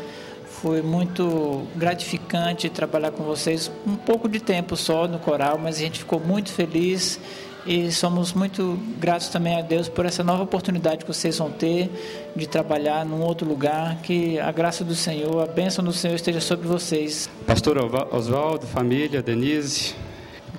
Foi 0.63 0.83
muito 0.83 1.67
gratificante 1.77 2.69
trabalhar 2.69 3.13
com 3.13 3.23
vocês, 3.23 3.71
um 3.87 3.95
pouco 3.95 4.29
de 4.29 4.41
tempo 4.41 4.77
só 4.77 5.07
no 5.07 5.19
coral, 5.19 5.59
mas 5.59 5.77
a 5.77 5.79
gente 5.79 6.01
ficou 6.01 6.19
muito 6.19 6.51
feliz 6.51 7.21
e 7.67 7.91
somos 7.93 8.33
muito 8.33 8.79
gratos 8.99 9.29
também 9.29 9.57
a 9.57 9.63
Deus 9.63 9.89
por 9.89 10.07
essa 10.07 10.25
nova 10.25 10.43
oportunidade 10.43 11.05
que 11.05 11.13
vocês 11.13 11.37
vão 11.39 11.51
ter 11.51 11.91
de 12.35 12.49
trabalhar 12.49 13.05
num 13.05 13.21
outro 13.21 13.47
lugar. 13.47 14.01
Que 14.03 14.39
a 14.39 14.51
graça 14.51 14.85
do 14.85 14.95
Senhor, 14.95 15.43
a 15.43 15.47
bênção 15.47 15.85
do 15.85 15.93
Senhor 15.93 16.15
esteja 16.15 16.41
sobre 16.41 16.67
vocês. 16.67 17.29
Pastor 17.47 17.79
Oswaldo, 18.13 18.67
família, 18.67 19.23
Denise, 19.23 19.95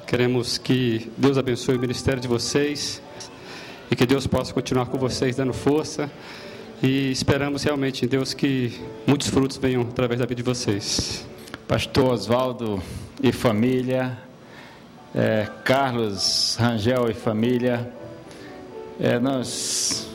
queremos 0.05 0.57
que 0.57 1.11
Deus 1.17 1.37
abençoe 1.37 1.77
o 1.77 1.79
ministério 1.79 2.21
de 2.21 2.27
vocês 2.27 3.01
e 3.89 3.95
que 3.95 4.05
Deus 4.05 4.27
possa 4.27 4.53
continuar 4.53 4.85
com 4.85 4.97
vocês 4.97 5.35
dando 5.35 5.53
força. 5.53 6.11
E 6.81 7.11
esperamos 7.11 7.63
realmente 7.63 8.05
em 8.05 8.07
Deus 8.07 8.33
que 8.33 8.79
muitos 9.05 9.27
frutos 9.27 9.57
venham 9.57 9.81
através 9.81 10.19
da 10.19 10.25
vida 10.25 10.35
de 10.35 10.43
vocês. 10.43 11.25
Pastor 11.67 12.13
Oswaldo 12.13 12.81
e 13.21 13.31
família, 13.31 14.17
é, 15.13 15.47
Carlos 15.63 16.55
Rangel 16.59 17.09
e 17.09 17.13
família, 17.13 17.91
é, 18.99 19.19
nós 19.19 20.07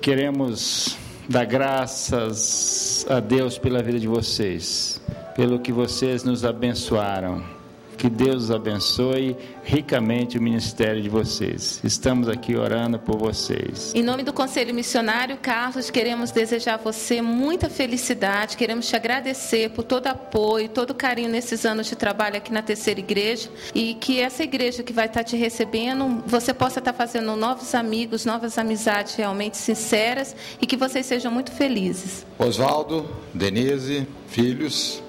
queremos 0.00 0.96
dar 1.28 1.44
graças 1.44 3.06
a 3.08 3.20
Deus 3.20 3.58
pela 3.58 3.82
vida 3.82 4.00
de 4.00 4.08
vocês, 4.08 5.00
pelo 5.36 5.60
que 5.60 5.72
vocês 5.72 6.24
nos 6.24 6.44
abençoaram. 6.44 7.59
Que 8.00 8.08
Deus 8.08 8.50
abençoe 8.50 9.36
ricamente 9.62 10.38
o 10.38 10.42
ministério 10.42 11.02
de 11.02 11.08
vocês. 11.10 11.82
Estamos 11.84 12.30
aqui 12.30 12.56
orando 12.56 12.98
por 12.98 13.18
vocês. 13.18 13.92
Em 13.94 14.02
nome 14.02 14.22
do 14.22 14.32
Conselho 14.32 14.74
Missionário, 14.74 15.36
Carlos, 15.36 15.90
queremos 15.90 16.30
desejar 16.30 16.76
a 16.76 16.76
você 16.78 17.20
muita 17.20 17.68
felicidade, 17.68 18.56
queremos 18.56 18.88
te 18.88 18.96
agradecer 18.96 19.68
por 19.72 19.84
todo 19.84 20.06
apoio, 20.06 20.66
todo 20.70 20.94
carinho 20.94 21.28
nesses 21.28 21.66
anos 21.66 21.88
de 21.88 21.94
trabalho 21.94 22.38
aqui 22.38 22.50
na 22.50 22.62
terceira 22.62 23.00
igreja 23.00 23.50
e 23.74 23.92
que 23.92 24.18
essa 24.18 24.42
igreja 24.42 24.82
que 24.82 24.94
vai 24.94 25.04
estar 25.04 25.22
te 25.22 25.36
recebendo, 25.36 26.22
você 26.26 26.54
possa 26.54 26.78
estar 26.78 26.94
fazendo 26.94 27.36
novos 27.36 27.74
amigos, 27.74 28.24
novas 28.24 28.56
amizades 28.56 29.14
realmente 29.14 29.58
sinceras 29.58 30.34
e 30.58 30.64
que 30.64 30.74
vocês 30.74 31.04
sejam 31.04 31.30
muito 31.30 31.52
felizes. 31.52 32.24
Oswaldo, 32.38 33.06
Denise, 33.34 34.08
filhos, 34.26 35.02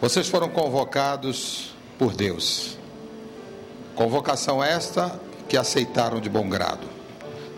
vocês 0.00 0.28
foram 0.28 0.48
convocados 0.48 1.74
por 1.98 2.14
Deus. 2.14 2.78
Convocação 3.94 4.64
esta 4.64 5.20
que 5.48 5.56
aceitaram 5.56 6.20
de 6.20 6.30
bom 6.30 6.48
grado. 6.48 6.86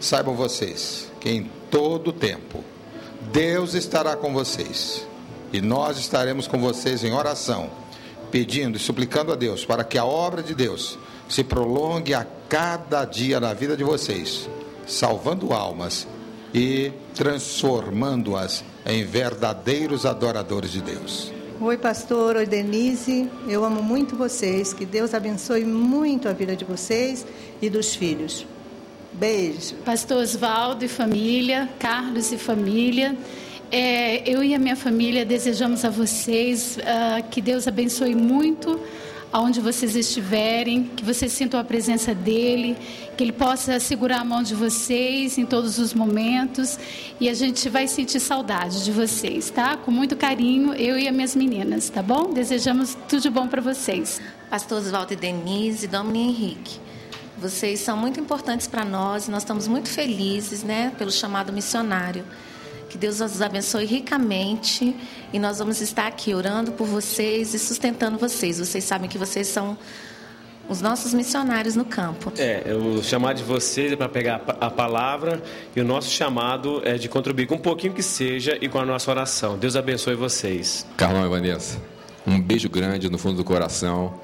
Saibam 0.00 0.34
vocês 0.34 1.10
que 1.20 1.30
em 1.30 1.48
todo 1.70 2.12
tempo 2.12 2.64
Deus 3.32 3.74
estará 3.74 4.16
com 4.16 4.32
vocês 4.32 5.06
e 5.52 5.60
nós 5.60 5.98
estaremos 5.98 6.48
com 6.48 6.58
vocês 6.58 7.04
em 7.04 7.12
oração, 7.12 7.70
pedindo 8.30 8.76
e 8.76 8.80
suplicando 8.80 9.32
a 9.32 9.36
Deus 9.36 9.64
para 9.64 9.84
que 9.84 9.96
a 9.96 10.04
obra 10.04 10.42
de 10.42 10.54
Deus 10.54 10.98
se 11.28 11.44
prolongue 11.44 12.12
a 12.12 12.26
cada 12.48 13.04
dia 13.04 13.38
na 13.38 13.54
vida 13.54 13.76
de 13.76 13.84
vocês, 13.84 14.48
salvando 14.86 15.52
almas 15.52 16.08
e 16.52 16.92
transformando-as 17.14 18.64
em 18.84 19.04
verdadeiros 19.04 20.04
adoradores 20.04 20.72
de 20.72 20.80
Deus. 20.80 21.31
Oi, 21.64 21.78
pastor. 21.78 22.34
Oi, 22.34 22.44
Denise. 22.44 23.30
Eu 23.46 23.64
amo 23.64 23.84
muito 23.84 24.16
vocês. 24.16 24.72
Que 24.72 24.84
Deus 24.84 25.14
abençoe 25.14 25.64
muito 25.64 26.28
a 26.28 26.32
vida 26.32 26.56
de 26.56 26.64
vocês 26.64 27.24
e 27.62 27.70
dos 27.70 27.94
filhos. 27.94 28.44
Beijo. 29.12 29.76
Pastor 29.84 30.16
Oswaldo 30.16 30.84
e 30.84 30.88
família, 30.88 31.68
Carlos 31.78 32.32
e 32.32 32.36
família. 32.36 33.16
É, 33.70 34.28
eu 34.28 34.42
e 34.42 34.56
a 34.56 34.58
minha 34.58 34.74
família 34.74 35.24
desejamos 35.24 35.84
a 35.84 35.88
vocês 35.88 36.78
uh, 36.78 37.22
que 37.30 37.40
Deus 37.40 37.68
abençoe 37.68 38.12
muito 38.12 38.80
aonde 39.32 39.60
vocês 39.60 39.96
estiverem, 39.96 40.84
que 40.84 41.04
vocês 41.04 41.32
sintam 41.32 41.58
a 41.58 41.64
presença 41.64 42.14
dele, 42.14 42.76
que 43.16 43.24
ele 43.24 43.32
possa 43.32 43.80
segurar 43.80 44.20
a 44.20 44.24
mão 44.24 44.42
de 44.42 44.54
vocês 44.54 45.38
em 45.38 45.46
todos 45.46 45.78
os 45.78 45.94
momentos 45.94 46.78
e 47.18 47.28
a 47.28 47.34
gente 47.34 47.68
vai 47.68 47.88
sentir 47.88 48.20
saudade 48.20 48.84
de 48.84 48.92
vocês, 48.92 49.50
tá? 49.50 49.76
Com 49.76 49.90
muito 49.90 50.16
carinho, 50.16 50.74
eu 50.74 50.98
e 50.98 51.08
as 51.08 51.14
minhas 51.14 51.34
meninas, 51.34 51.88
tá 51.88 52.02
bom? 52.02 52.32
Desejamos 52.32 52.96
tudo 53.08 53.22
de 53.22 53.30
bom 53.30 53.48
para 53.48 53.62
vocês. 53.62 54.20
Pastor 54.50 54.78
Oswaldo 54.78 55.14
e 55.14 55.16
Denise, 55.16 55.86
Domini 55.86 56.28
Henrique. 56.28 56.78
Vocês 57.38 57.80
são 57.80 57.96
muito 57.96 58.20
importantes 58.20 58.66
para 58.66 58.84
nós, 58.84 59.28
nós 59.28 59.42
estamos 59.42 59.66
muito 59.66 59.88
felizes, 59.88 60.62
né, 60.62 60.92
pelo 60.98 61.10
chamado 61.10 61.52
missionário. 61.52 62.24
Que 62.92 62.98
Deus 62.98 63.22
os 63.22 63.40
abençoe 63.40 63.86
ricamente 63.86 64.94
e 65.32 65.38
nós 65.38 65.60
vamos 65.60 65.80
estar 65.80 66.06
aqui 66.06 66.34
orando 66.34 66.72
por 66.72 66.86
vocês 66.86 67.54
e 67.54 67.58
sustentando 67.58 68.18
vocês. 68.18 68.58
Vocês 68.58 68.84
sabem 68.84 69.08
que 69.08 69.16
vocês 69.16 69.48
são 69.48 69.78
os 70.68 70.82
nossos 70.82 71.14
missionários 71.14 71.74
no 71.74 71.86
campo. 71.86 72.30
É, 72.36 72.62
o 72.74 73.02
chamado 73.02 73.38
de 73.38 73.44
vocês 73.44 73.92
é 73.92 73.96
para 73.96 74.10
pegar 74.10 74.42
a 74.60 74.68
palavra 74.68 75.42
e 75.74 75.80
o 75.80 75.84
nosso 75.86 76.10
chamado 76.10 76.82
é 76.84 76.98
de 76.98 77.08
contribuir 77.08 77.46
com 77.46 77.54
um 77.54 77.58
pouquinho 77.58 77.94
que 77.94 78.02
seja 78.02 78.58
e 78.60 78.68
com 78.68 78.78
a 78.78 78.84
nossa 78.84 79.10
oração. 79.10 79.56
Deus 79.56 79.74
abençoe 79.74 80.14
vocês. 80.14 80.86
Carlão 80.94 81.24
e 81.24 81.30
Vanessa, 81.30 81.80
um 82.26 82.38
beijo 82.38 82.68
grande 82.68 83.08
no 83.08 83.16
fundo 83.16 83.38
do 83.38 83.44
coração. 83.44 84.20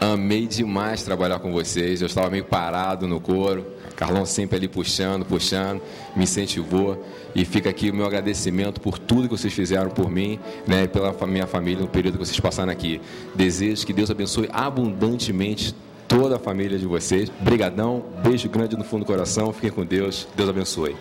Amei 0.00 0.46
demais 0.46 1.02
trabalhar 1.02 1.38
com 1.40 1.52
vocês. 1.52 2.00
Eu 2.00 2.06
estava 2.06 2.30
meio 2.30 2.44
parado 2.44 3.06
no 3.06 3.20
coro. 3.20 3.66
Carlão 3.94 4.24
sempre 4.24 4.56
ali 4.56 4.66
puxando, 4.66 5.26
puxando, 5.26 5.82
me 6.16 6.24
incentivou. 6.24 7.04
E 7.34 7.44
fica 7.44 7.68
aqui 7.68 7.90
o 7.90 7.94
meu 7.94 8.06
agradecimento 8.06 8.80
por 8.80 8.98
tudo 8.98 9.28
que 9.28 9.36
vocês 9.36 9.52
fizeram 9.52 9.90
por 9.90 10.10
mim, 10.10 10.40
né, 10.66 10.84
e 10.84 10.88
pela 10.88 11.14
minha 11.26 11.46
família 11.46 11.82
no 11.82 11.88
período 11.88 12.14
que 12.18 12.24
vocês 12.24 12.40
passaram 12.40 12.72
aqui. 12.72 12.98
Desejo 13.34 13.84
que 13.84 13.92
Deus 13.92 14.10
abençoe 14.10 14.48
abundantemente 14.50 15.74
toda 16.08 16.36
a 16.36 16.38
família 16.38 16.78
de 16.78 16.86
vocês. 16.86 17.30
Brigadão, 17.38 18.02
beijo 18.22 18.48
grande 18.48 18.78
no 18.78 18.84
fundo 18.84 19.00
do 19.00 19.06
coração. 19.06 19.52
Fiquem 19.52 19.70
com 19.70 19.84
Deus. 19.84 20.26
Deus 20.34 20.48
abençoe. 20.48 20.96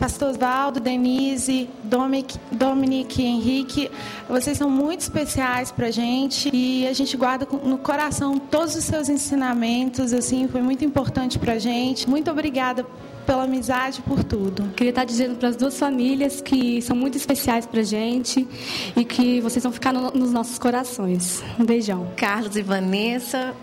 Pastor 0.00 0.30
Osvaldo, 0.30 0.80
Denise, 0.80 1.68
Dominic, 1.84 2.38
Dominique 2.50 3.20
e 3.20 3.26
Henrique, 3.26 3.90
vocês 4.26 4.56
são 4.56 4.70
muito 4.70 5.00
especiais 5.00 5.70
para 5.70 5.88
a 5.88 5.90
gente 5.90 6.50
e 6.54 6.86
a 6.86 6.92
gente 6.94 7.18
guarda 7.18 7.46
no 7.62 7.76
coração 7.76 8.38
todos 8.38 8.74
os 8.74 8.82
seus 8.82 9.10
ensinamentos, 9.10 10.14
assim, 10.14 10.48
foi 10.48 10.62
muito 10.62 10.82
importante 10.86 11.38
para 11.38 11.52
a 11.52 11.58
gente. 11.58 12.08
Muito 12.08 12.30
obrigada 12.30 12.86
pela 13.26 13.44
amizade, 13.44 14.00
por 14.00 14.24
tudo. 14.24 14.70
Queria 14.74 14.88
estar 14.88 15.04
dizendo 15.04 15.36
para 15.36 15.50
as 15.50 15.56
duas 15.56 15.78
famílias 15.78 16.40
que 16.40 16.80
são 16.80 16.96
muito 16.96 17.18
especiais 17.18 17.66
para 17.66 17.80
a 17.80 17.84
gente 17.84 18.48
e 18.96 19.04
que 19.04 19.42
vocês 19.42 19.62
vão 19.62 19.70
ficar 19.70 19.92
no, 19.92 20.12
nos 20.12 20.32
nossos 20.32 20.58
corações. 20.58 21.44
Um 21.58 21.64
beijão. 21.66 22.10
Carlos 22.16 22.56
e 22.56 22.62
Vanessa, 22.62 23.54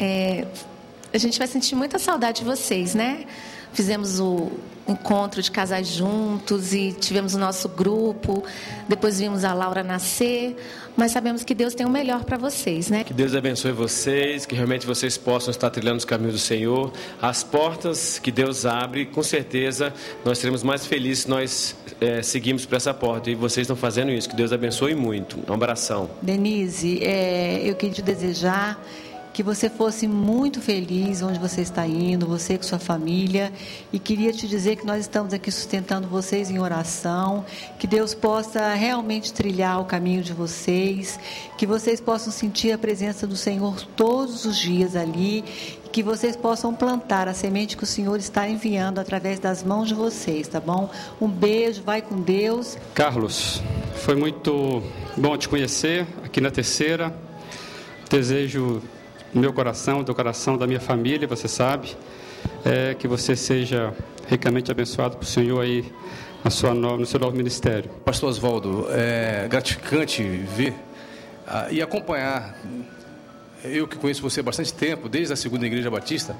é, 0.00 0.48
a 1.14 1.18
gente 1.18 1.38
vai 1.38 1.46
sentir 1.46 1.76
muita 1.76 1.96
saudade 1.96 2.40
de 2.40 2.44
vocês, 2.44 2.92
né? 2.92 3.24
Fizemos 3.76 4.18
o 4.18 4.50
encontro 4.88 5.42
de 5.42 5.50
casais 5.50 5.86
juntos 5.86 6.72
e 6.72 6.92
tivemos 6.92 7.34
o 7.34 7.38
nosso 7.38 7.68
grupo. 7.68 8.42
Depois 8.88 9.18
vimos 9.18 9.44
a 9.44 9.52
Laura 9.52 9.82
nascer, 9.82 10.56
mas 10.96 11.12
sabemos 11.12 11.44
que 11.44 11.54
Deus 11.54 11.74
tem 11.74 11.84
o 11.84 11.90
melhor 11.90 12.24
para 12.24 12.38
vocês, 12.38 12.88
né? 12.88 13.04
Que 13.04 13.12
Deus 13.12 13.34
abençoe 13.34 13.72
vocês, 13.72 14.46
que 14.46 14.54
realmente 14.54 14.86
vocês 14.86 15.18
possam 15.18 15.50
estar 15.50 15.68
trilhando 15.68 15.98
os 15.98 16.06
caminhos 16.06 16.32
do 16.32 16.40
Senhor. 16.40 16.90
As 17.20 17.44
portas 17.44 18.18
que 18.18 18.32
Deus 18.32 18.64
abre, 18.64 19.04
com 19.04 19.22
certeza 19.22 19.92
nós 20.24 20.38
seremos 20.38 20.62
mais 20.62 20.86
felizes 20.86 21.24
se 21.24 21.28
nós 21.28 21.76
é, 22.00 22.22
seguirmos 22.22 22.64
para 22.64 22.78
essa 22.78 22.94
porta. 22.94 23.28
E 23.28 23.34
vocês 23.34 23.64
estão 23.64 23.76
fazendo 23.76 24.10
isso. 24.10 24.26
Que 24.26 24.36
Deus 24.36 24.54
abençoe 24.54 24.94
muito. 24.94 25.38
Um 25.46 25.52
abração. 25.52 26.08
Denise, 26.22 27.04
é, 27.04 27.60
eu 27.62 27.74
queria 27.74 27.96
te 27.96 28.02
desejar 28.02 28.82
que 29.36 29.42
você 29.42 29.68
fosse 29.68 30.08
muito 30.08 30.62
feliz 30.62 31.20
onde 31.20 31.38
você 31.38 31.60
está 31.60 31.86
indo, 31.86 32.26
você 32.26 32.56
com 32.56 32.64
sua 32.64 32.78
família. 32.78 33.52
E 33.92 33.98
queria 33.98 34.32
te 34.32 34.48
dizer 34.48 34.76
que 34.76 34.86
nós 34.86 35.02
estamos 35.02 35.34
aqui 35.34 35.50
sustentando 35.50 36.08
vocês 36.08 36.50
em 36.50 36.58
oração, 36.58 37.44
que 37.78 37.86
Deus 37.86 38.14
possa 38.14 38.72
realmente 38.72 39.34
trilhar 39.34 39.78
o 39.78 39.84
caminho 39.84 40.22
de 40.22 40.32
vocês, 40.32 41.20
que 41.58 41.66
vocês 41.66 42.00
possam 42.00 42.32
sentir 42.32 42.72
a 42.72 42.78
presença 42.78 43.26
do 43.26 43.36
Senhor 43.36 43.78
todos 43.94 44.46
os 44.46 44.56
dias 44.56 44.96
ali 44.96 45.44
que 45.92 46.02
vocês 46.02 46.34
possam 46.34 46.74
plantar 46.74 47.28
a 47.28 47.34
semente 47.34 47.76
que 47.76 47.84
o 47.84 47.86
Senhor 47.86 48.18
está 48.18 48.48
enviando 48.48 48.98
através 48.98 49.38
das 49.38 49.62
mãos 49.62 49.88
de 49.88 49.94
vocês, 49.94 50.48
tá 50.48 50.60
bom? 50.60 50.90
Um 51.20 51.28
beijo, 51.28 51.82
vai 51.82 52.00
com 52.00 52.20
Deus. 52.20 52.78
Carlos, 52.94 53.62
foi 53.96 54.14
muito 54.14 54.82
bom 55.14 55.36
te 55.36 55.46
conhecer 55.46 56.06
aqui 56.24 56.40
na 56.40 56.50
terceira. 56.50 57.14
Desejo 58.10 58.82
meu 59.38 59.52
coração, 59.52 60.02
do 60.02 60.14
coração 60.14 60.56
da 60.56 60.66
minha 60.66 60.80
família, 60.80 61.26
você 61.26 61.48
sabe, 61.48 61.96
é 62.64 62.94
que 62.94 63.06
você 63.06 63.36
seja 63.36 63.92
ricamente 64.28 64.70
abençoado 64.70 65.16
por 65.16 65.24
Senhor 65.24 65.60
aí 65.60 65.84
na 66.42 66.50
sua 66.50 66.74
no, 66.74 66.96
no 66.96 67.06
seu 67.06 67.20
novo 67.20 67.36
ministério. 67.36 67.90
Pastor 68.04 68.30
Oswaldo, 68.30 68.86
é 68.90 69.46
gratificante 69.48 70.22
ver 70.22 70.74
ah, 71.46 71.68
e 71.70 71.80
acompanhar, 71.82 72.58
eu 73.64 73.86
que 73.86 73.96
conheço 73.96 74.22
você 74.22 74.40
há 74.40 74.42
bastante 74.42 74.72
tempo, 74.72 75.08
desde 75.08 75.32
a 75.32 75.36
segunda 75.36 75.66
igreja 75.66 75.90
batista, 75.90 76.36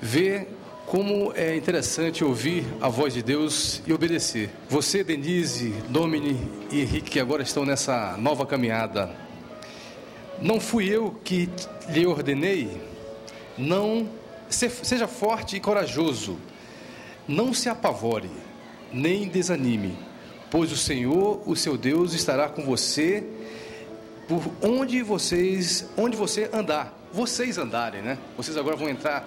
ver 0.00 0.48
como 0.86 1.32
é 1.34 1.56
interessante 1.56 2.22
ouvir 2.22 2.64
a 2.80 2.88
voz 2.88 3.14
de 3.14 3.22
Deus 3.22 3.82
e 3.86 3.92
obedecer. 3.92 4.50
Você, 4.68 5.02
Denise, 5.02 5.74
Domini 5.88 6.38
e 6.70 6.82
Henrique, 6.82 7.12
que 7.12 7.20
agora 7.20 7.42
estão 7.42 7.64
nessa 7.64 8.16
nova 8.18 8.44
caminhada 8.44 9.23
não 10.44 10.60
fui 10.60 10.86
eu 10.86 11.18
que 11.24 11.48
lhe 11.88 12.06
ordenei? 12.06 12.80
Não 13.56 14.06
seja 14.50 15.08
forte 15.08 15.56
e 15.56 15.60
corajoso. 15.60 16.38
Não 17.26 17.54
se 17.54 17.70
apavore, 17.70 18.30
nem 18.92 19.26
desanime, 19.26 19.96
pois 20.50 20.70
o 20.70 20.76
Senhor, 20.76 21.42
o 21.46 21.56
seu 21.56 21.78
Deus, 21.78 22.12
estará 22.12 22.50
com 22.50 22.62
você 22.62 23.26
por 24.28 24.42
onde 24.62 25.02
vocês, 25.02 25.88
onde 25.96 26.14
você 26.14 26.50
andar. 26.52 26.92
Vocês 27.10 27.56
andarem, 27.56 28.02
né? 28.02 28.18
Vocês 28.36 28.58
agora 28.58 28.76
vão 28.76 28.90
entrar 28.90 29.26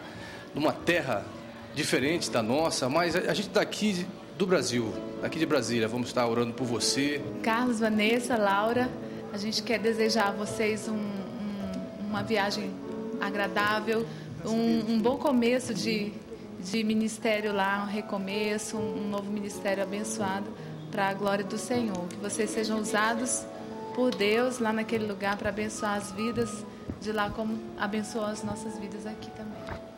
numa 0.53 0.71
terra 0.71 1.25
diferente 1.73 2.29
da 2.29 2.43
nossa, 2.43 2.87
mas 2.87 3.15
a 3.15 3.33
gente 3.33 3.49
daqui 3.49 4.05
do 4.37 4.45
Brasil, 4.45 4.93
daqui 5.21 5.39
de 5.39 5.45
Brasília, 5.47 5.87
vamos 5.87 6.09
estar 6.09 6.27
orando 6.27 6.53
por 6.53 6.65
você. 6.65 7.19
Carlos, 7.41 7.79
Vanessa, 7.79 8.37
Laura, 8.37 8.87
a 9.33 9.37
gente 9.37 9.61
quer 9.63 9.79
desejar 9.79 10.29
a 10.29 10.31
vocês 10.31 10.87
um, 10.87 10.93
um, 10.93 12.07
uma 12.09 12.23
viagem 12.23 12.71
agradável, 13.19 14.05
um, 14.45 14.93
um, 14.93 14.99
bom 14.99 15.17
começo 15.17 15.73
de, 15.73 16.13
de 16.59 16.83
ministério 16.83 17.53
lá, 17.53 17.83
um 17.83 17.91
recomeço, 17.91 18.77
um, 18.77 19.09
novo 19.09 19.31
ministério 19.31 19.83
abençoado 19.83 20.47
para 20.91 21.09
a 21.09 21.13
glória 21.13 21.43
do 21.43 21.57
Senhor. 21.57 22.07
Que 22.07 22.17
vocês 22.17 22.49
sejam 22.49 22.79
usados 22.79 23.45
por 23.93 24.13
Deus 24.13 24.59
lá 24.59 24.71
naquele 24.71 25.05
lugar 25.05 25.37
para 25.37 25.49
abençoar 25.49 25.95
as 25.95 26.11
vidas 26.11 26.65
de 27.01 27.11
lá, 27.11 27.29
como 27.29 27.59
abençoou 27.77 28.25
as 28.25 28.43
nossas 28.43 28.77
vidas 28.79 29.05
aqui 29.05 29.29
também. 29.31 29.57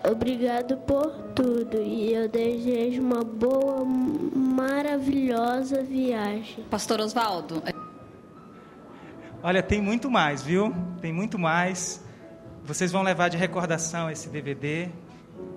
Obrigado 0.10 0.78
por 0.78 1.12
tudo 1.36 1.82
e 1.82 2.14
eu 2.14 2.28
desejo 2.28 3.02
uma 3.02 3.24
boa, 3.24 3.84
maravilhosa 3.86 5.84
viagem. 5.84 6.64
Pastor 6.70 7.00
Oswaldo. 7.02 7.62
Olha, 9.42 9.64
tem 9.64 9.82
muito 9.82 10.12
mais, 10.12 10.44
viu? 10.44 10.76
Tem 11.00 11.14
muito 11.14 11.40
mais. 11.40 12.04
Vocês 12.66 12.92
vão 12.92 13.02
levar 13.02 13.30
de 13.30 13.38
recordação 13.38 14.12
esse 14.12 14.28
DVD, 14.28 14.90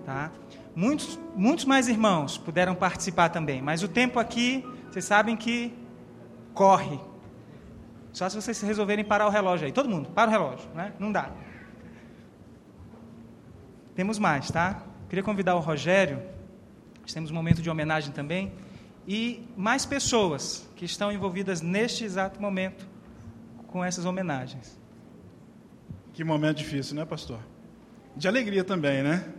tá? 0.06 0.30
Muitos, 0.74 1.18
muitos 1.34 1.64
mais 1.64 1.88
irmãos 1.88 2.38
puderam 2.38 2.76
participar 2.76 3.28
também, 3.30 3.60
mas 3.60 3.82
o 3.82 3.88
tempo 3.88 4.20
aqui, 4.20 4.64
vocês 4.88 5.04
sabem 5.04 5.36
que 5.36 5.74
corre. 6.54 6.98
Só 8.12 8.28
se 8.28 8.36
vocês 8.36 8.60
resolverem 8.60 9.04
parar 9.04 9.26
o 9.26 9.30
relógio 9.30 9.66
aí. 9.66 9.72
Todo 9.72 9.88
mundo, 9.88 10.10
para 10.10 10.28
o 10.28 10.30
relógio, 10.30 10.70
né? 10.74 10.92
Não 10.98 11.10
dá. 11.10 11.30
Temos 13.96 14.16
mais, 14.16 14.48
tá? 14.48 14.80
Queria 15.08 15.24
convidar 15.24 15.56
o 15.56 15.60
Rogério. 15.60 16.22
Nós 17.00 17.12
temos 17.12 17.32
um 17.32 17.34
momento 17.34 17.60
de 17.60 17.68
homenagem 17.68 18.12
também. 18.12 18.52
E 19.08 19.44
mais 19.56 19.84
pessoas 19.84 20.68
que 20.76 20.84
estão 20.84 21.10
envolvidas 21.10 21.60
neste 21.60 22.04
exato 22.04 22.40
momento 22.40 22.91
com 23.72 23.82
essas 23.82 24.04
homenagens. 24.04 24.78
Que 26.12 26.22
momento 26.22 26.58
difícil, 26.58 26.94
né, 26.94 27.06
pastor? 27.06 27.40
De 28.14 28.28
alegria 28.28 28.62
também, 28.62 29.02
né? 29.02 29.32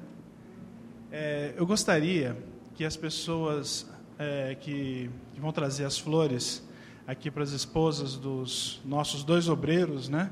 É, 1.11 1.53
eu 1.55 1.65
gostaria 1.67 2.35
que 2.73 2.83
as 2.83 2.97
pessoas 2.97 3.87
é, 4.17 4.55
que, 4.55 5.09
que, 5.33 5.39
vão 5.39 5.51
trazer 5.51 5.85
as 5.85 5.99
flores 5.99 6.67
aqui 7.05 7.29
para 7.29 7.43
as 7.43 7.51
esposas 7.51 8.15
dos 8.15 8.81
nossos 8.83 9.23
dois 9.23 9.47
obreiros, 9.47 10.09
né? 10.09 10.31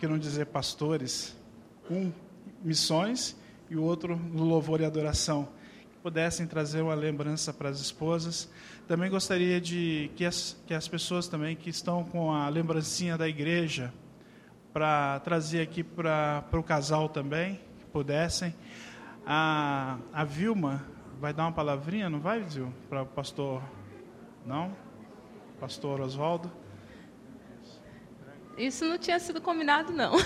Que 0.00 0.08
não 0.08 0.18
dizer 0.18 0.46
pastores? 0.46 1.36
Um 1.88 2.12
missões 2.62 3.36
e 3.70 3.76
o 3.76 3.82
outro 3.84 4.16
no 4.16 4.42
louvor 4.42 4.80
e 4.80 4.84
adoração. 4.84 5.48
Pudessem 6.02 6.46
trazer 6.46 6.82
uma 6.82 6.94
lembrança 6.94 7.52
para 7.52 7.68
as 7.68 7.80
esposas 7.80 8.48
também 8.88 9.10
gostaria 9.10 9.60
de 9.60 10.10
que 10.16 10.24
as, 10.24 10.56
que 10.66 10.72
as 10.72 10.88
pessoas 10.88 11.28
também 11.28 11.54
que 11.54 11.68
estão 11.68 12.02
com 12.04 12.32
a 12.32 12.48
lembrancinha 12.48 13.18
da 13.18 13.28
igreja 13.28 13.92
para 14.72 15.20
trazer 15.20 15.60
aqui 15.60 15.84
para 15.84 16.42
o 16.54 16.62
casal 16.62 17.06
também, 17.06 17.60
que 17.78 17.84
pudessem. 17.92 18.54
A, 19.26 19.98
a 20.10 20.24
Vilma 20.24 20.86
vai 21.20 21.34
dar 21.34 21.42
uma 21.42 21.52
palavrinha, 21.52 22.08
não 22.08 22.18
vai, 22.18 22.42
Zil? 22.48 22.72
Para 22.88 23.02
o 23.02 23.06
pastor. 23.06 23.62
Não? 24.46 24.74
Pastor 25.60 26.00
Oswaldo? 26.00 26.50
Isso 28.56 28.86
não 28.86 28.96
tinha 28.96 29.18
sido 29.18 29.40
combinado, 29.40 29.92
não. 29.92 30.12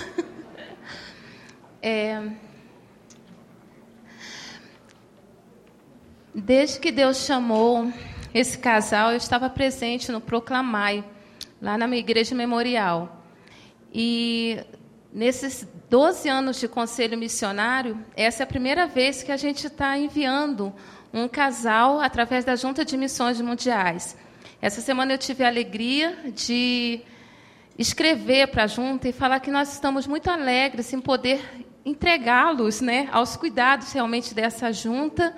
É... 1.85 2.31
Desde 6.35 6.79
que 6.79 6.91
Deus 6.91 7.17
chamou 7.25 7.93
esse 8.33 8.57
casal, 8.57 9.11
eu 9.11 9.17
estava 9.17 9.51
presente 9.51 10.11
no 10.11 10.19
Proclamai, 10.19 11.03
lá 11.61 11.77
na 11.77 11.85
minha 11.85 11.99
igreja 11.99 12.33
memorial. 12.33 13.23
E 13.93 14.59
nesses 15.13 15.67
12 15.91 16.27
anos 16.27 16.59
de 16.59 16.67
conselho 16.67 17.15
missionário, 17.19 18.03
essa 18.15 18.41
é 18.41 18.45
a 18.45 18.47
primeira 18.47 18.87
vez 18.87 19.21
que 19.21 19.31
a 19.31 19.37
gente 19.37 19.67
está 19.67 19.95
enviando 19.95 20.73
um 21.13 21.27
casal 21.27 22.01
através 22.01 22.43
da 22.43 22.55
Junta 22.55 22.83
de 22.83 22.97
Missões 22.97 23.39
Mundiais. 23.39 24.17
Essa 24.59 24.81
semana 24.81 25.13
eu 25.13 25.19
tive 25.19 25.43
a 25.43 25.47
alegria 25.49 26.17
de 26.33 27.01
escrever 27.77 28.47
para 28.47 28.63
a 28.63 28.67
junta 28.67 29.07
e 29.07 29.13
falar 29.13 29.39
que 29.39 29.51
nós 29.51 29.71
estamos 29.71 30.07
muito 30.07 30.31
alegres 30.31 30.91
em 30.93 30.99
poder 30.99 31.63
entregá-los 31.85 32.81
né, 32.81 33.07
aos 33.11 33.37
cuidados 33.37 33.91
realmente 33.91 34.33
dessa 34.33 34.73
junta. 34.73 35.35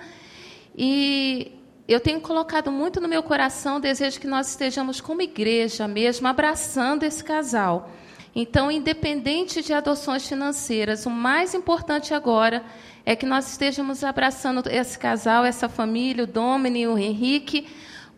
E 0.78 1.52
eu 1.88 2.00
tenho 2.00 2.20
colocado 2.20 2.72
muito 2.72 3.00
no 3.00 3.08
meu 3.08 3.24
coração 3.24 3.78
o 3.78 3.80
desejo 3.80 4.20
que 4.20 4.28
nós 4.28 4.50
estejamos 4.50 5.00
como 5.00 5.22
igreja 5.22 5.88
mesmo, 5.88 6.28
abraçando 6.28 7.04
esse 7.04 7.24
casal. 7.24 7.92
Então, 8.36 8.70
independente 8.70 9.62
de 9.62 9.72
adoções 9.72 10.28
financeiras, 10.28 11.06
o 11.06 11.10
mais 11.10 11.54
importante 11.54 12.14
agora 12.14 12.64
é 13.06 13.16
que 13.16 13.26
nós 13.26 13.50
estejamos 13.52 14.04
abraçando 14.04 14.68
esse 14.70 15.00
casal, 15.00 15.46
essa 15.46 15.70
família, 15.70 16.26
o 16.26 16.28
Domini 16.28 16.86
o 16.86 16.98
Henrique, 16.98 17.68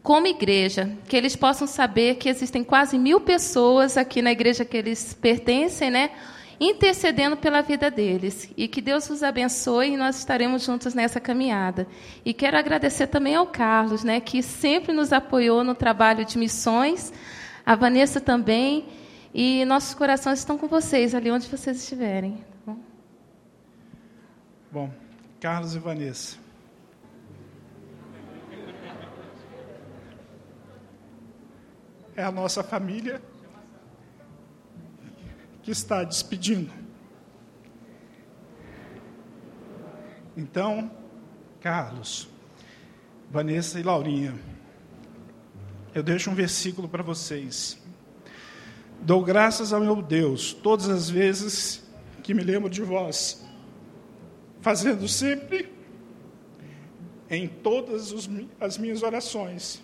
como 0.02 0.26
igreja, 0.26 0.89
que 1.08 1.17
eles 1.17 1.36
possam 1.36 1.67
saber 1.67 2.15
que 2.15 2.30
existem 2.30 2.63
quase 2.63 2.98
mil 2.98 3.20
pessoas 3.20 3.98
aqui 3.98 4.22
na 4.22 4.32
igreja 4.32 4.63
que 4.63 4.78
eles 4.78 5.13
pertencem, 5.13 5.91
né? 5.91 6.12
Intercedendo 6.60 7.38
pela 7.38 7.62
vida 7.62 7.89
deles. 7.89 8.52
E 8.58 8.67
que 8.67 8.82
Deus 8.82 9.10
os 9.10 9.24
abençoe 9.24 9.93
e 9.93 9.98
nós 9.98 10.17
estaremos 10.17 10.63
juntos 10.63 10.93
nessa 10.93 11.20
caminhada. 11.20 11.88
E 12.26 12.34
quero 12.34 12.58
agradecer 12.58 13.08
também 13.08 13.36
ao 13.36 13.48
Carlos, 13.48 14.04
né, 14.04 14.20
que 14.20 14.41
sempre 14.41 14.93
nos 14.93 15.13
apoiou 15.13 15.63
no 15.63 15.76
trabalho 15.76 16.26
de 16.26 16.38
missões, 16.38 17.13
a 17.65 17.76
Vanessa 17.76 18.20
também, 18.20 18.88
e 19.34 19.65
nossos 19.65 19.93
corações 19.93 20.39
estão 20.39 20.58
com 20.58 20.67
vocês, 20.67 21.13
ali 21.13 21.30
onde 21.30 21.48
vocês 21.48 21.82
estiverem. 21.82 22.38
Tá 22.65 22.72
bom? 22.72 22.80
bom, 24.72 24.91
Carlos 25.39 25.76
e 25.76 25.80
Vanessa. 25.80 26.38
É 32.15 32.24
a 32.24 32.32
nossa 32.32 32.63
família 32.63 33.22
que 35.67 35.71
está 35.71 36.01
despedindo. 36.01 36.71
Então, 40.38 40.89
Carlos, 41.60 42.30
Vanessa 43.30 43.77
e 43.77 43.84
Laurinha, 43.84 44.34
eu 45.93 46.01
deixo 46.01 46.32
um 46.32 46.34
versículo 46.34 46.88
para 46.88 47.03
vocês. 47.03 47.77
Dou 49.01 49.21
graças 49.21 49.73
ao 49.73 49.82
meu 49.82 50.01
Deus 50.01 50.53
todas 50.53 50.88
as 50.88 51.10
vezes 51.10 51.84
que 52.23 52.34
me 52.34 52.43
lembro 52.43 52.69
de 52.69 52.82
vós, 52.82 53.45
fazendo 54.62 55.06
sempre 55.06 55.69
em 57.30 57.45
todas 57.45 58.13
as 58.58 58.77
minhas 58.77 59.03
orações 59.03 59.84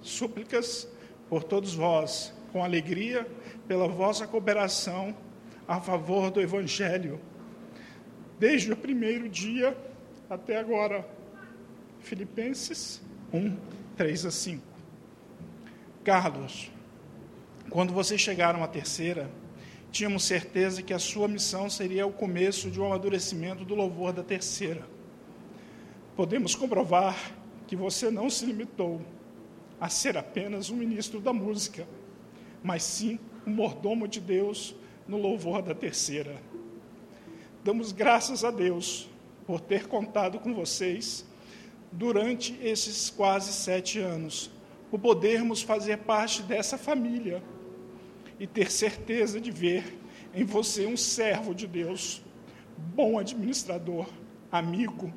súplicas 0.00 0.86
por 1.28 1.42
todos 1.42 1.74
vós, 1.74 2.32
com 2.52 2.62
alegria 2.62 3.26
pela 3.66 3.88
vossa 3.88 4.26
cooperação 4.26 5.14
a 5.66 5.80
favor 5.80 6.30
do 6.30 6.40
Evangelho, 6.40 7.20
desde 8.38 8.72
o 8.72 8.76
primeiro 8.76 9.28
dia 9.28 9.76
até 10.28 10.58
agora. 10.58 11.06
Filipenses 12.00 13.02
1, 13.32 13.56
3 13.96 14.26
a 14.26 14.30
5. 14.30 14.62
Carlos, 16.04 16.70
quando 17.68 17.92
vocês 17.92 18.20
chegaram 18.20 18.64
à 18.64 18.68
terceira, 18.68 19.30
tínhamos 19.90 20.24
certeza 20.24 20.82
que 20.82 20.94
a 20.94 20.98
sua 20.98 21.28
missão 21.28 21.68
seria 21.68 22.06
o 22.06 22.12
começo 22.12 22.70
de 22.70 22.80
um 22.80 22.86
amadurecimento 22.86 23.64
do 23.64 23.74
louvor 23.74 24.12
da 24.12 24.22
terceira. 24.22 24.86
Podemos 26.16 26.54
comprovar 26.54 27.16
que 27.66 27.76
você 27.76 28.10
não 28.10 28.30
se 28.30 28.46
limitou 28.46 29.02
a 29.80 29.88
ser 29.88 30.16
apenas 30.16 30.70
um 30.70 30.76
ministro 30.76 31.20
da 31.20 31.32
música, 31.32 31.86
mas 32.62 32.82
sim 32.82 33.18
um 33.46 33.50
mordomo 33.50 34.06
de 34.06 34.20
Deus 34.20 34.74
no 35.06 35.16
louvor 35.16 35.62
da 35.62 35.74
terceira. 35.74 36.36
Damos 37.64 37.92
graças 37.92 38.44
a 38.44 38.50
Deus 38.50 39.08
por 39.46 39.60
ter 39.60 39.86
contado 39.86 40.38
com 40.38 40.54
vocês 40.54 41.24
durante 41.90 42.58
esses 42.62 43.10
quase 43.10 43.52
sete 43.52 43.98
anos, 43.98 44.50
por 44.90 45.00
podermos 45.00 45.62
fazer 45.62 45.98
parte 45.98 46.42
dessa 46.42 46.76
família 46.76 47.42
e 48.38 48.46
ter 48.46 48.70
certeza 48.70 49.40
de 49.40 49.50
ver 49.50 49.98
em 50.34 50.44
você 50.44 50.86
um 50.86 50.96
servo 50.96 51.54
de 51.54 51.66
Deus, 51.66 52.22
bom 52.76 53.18
administrador, 53.18 54.06
amigo, 54.52 55.12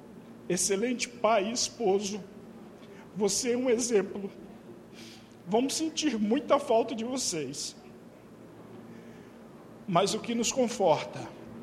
excelente 0.47 1.07
pai 1.07 1.49
e 1.49 1.51
esposo. 1.51 2.23
Você 3.15 3.51
é 3.51 3.57
um 3.57 3.69
exemplo. 3.69 4.31
Vamos 5.47 5.75
sentir 5.75 6.17
muita 6.17 6.59
falta 6.59 6.95
de 6.95 7.03
vocês 7.03 7.75
mas 9.91 10.13
o 10.13 10.19
que 10.19 10.33
nos 10.33 10.53
conforta 10.53 11.19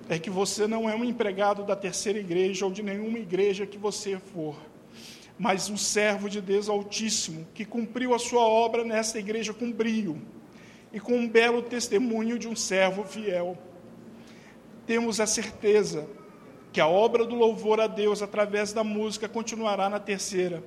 é 0.06 0.18
que 0.18 0.28
você 0.28 0.66
não 0.66 0.86
é 0.86 0.94
um 0.94 1.02
empregado 1.02 1.64
da 1.64 1.74
terceira 1.74 2.18
igreja 2.18 2.66
ou 2.66 2.70
de 2.70 2.82
nenhuma 2.82 3.18
igreja 3.18 3.64
que 3.64 3.78
você 3.78 4.18
for, 4.18 4.54
mas 5.38 5.70
um 5.70 5.78
servo 5.78 6.28
de 6.28 6.38
Deus 6.38 6.68
Altíssimo 6.68 7.46
que 7.54 7.64
cumpriu 7.64 8.12
a 8.12 8.18
sua 8.18 8.42
obra 8.42 8.84
nesta 8.84 9.18
igreja 9.18 9.54
com 9.54 9.72
brio 9.72 10.20
e 10.92 11.00
com 11.00 11.14
um 11.14 11.26
belo 11.26 11.62
testemunho 11.62 12.38
de 12.38 12.46
um 12.46 12.54
servo 12.54 13.02
fiel. 13.02 13.56
Temos 14.86 15.20
a 15.20 15.26
certeza 15.26 16.06
que 16.70 16.82
a 16.82 16.86
obra 16.86 17.24
do 17.24 17.34
louvor 17.34 17.80
a 17.80 17.86
Deus 17.86 18.20
através 18.20 18.74
da 18.74 18.84
música 18.84 19.26
continuará 19.26 19.88
na 19.88 19.98
terceira, 19.98 20.62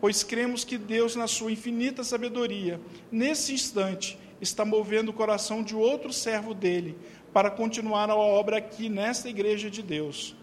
pois 0.00 0.22
cremos 0.22 0.64
que 0.64 0.76
Deus, 0.76 1.16
na 1.16 1.26
sua 1.26 1.52
infinita 1.52 2.04
sabedoria, 2.04 2.80
nesse 3.10 3.52
instante, 3.52 4.18
está 4.40 4.64
movendo 4.64 5.08
o 5.10 5.14
coração 5.14 5.62
de 5.62 5.74
outro 5.74 6.12
servo 6.12 6.52
dele 6.52 6.96
para 7.32 7.50
continuar 7.50 8.10
a 8.10 8.16
obra 8.16 8.58
aqui 8.58 8.88
nesta 8.88 9.28
igreja 9.28 9.70
de 9.70 9.82
Deus. 9.82 10.36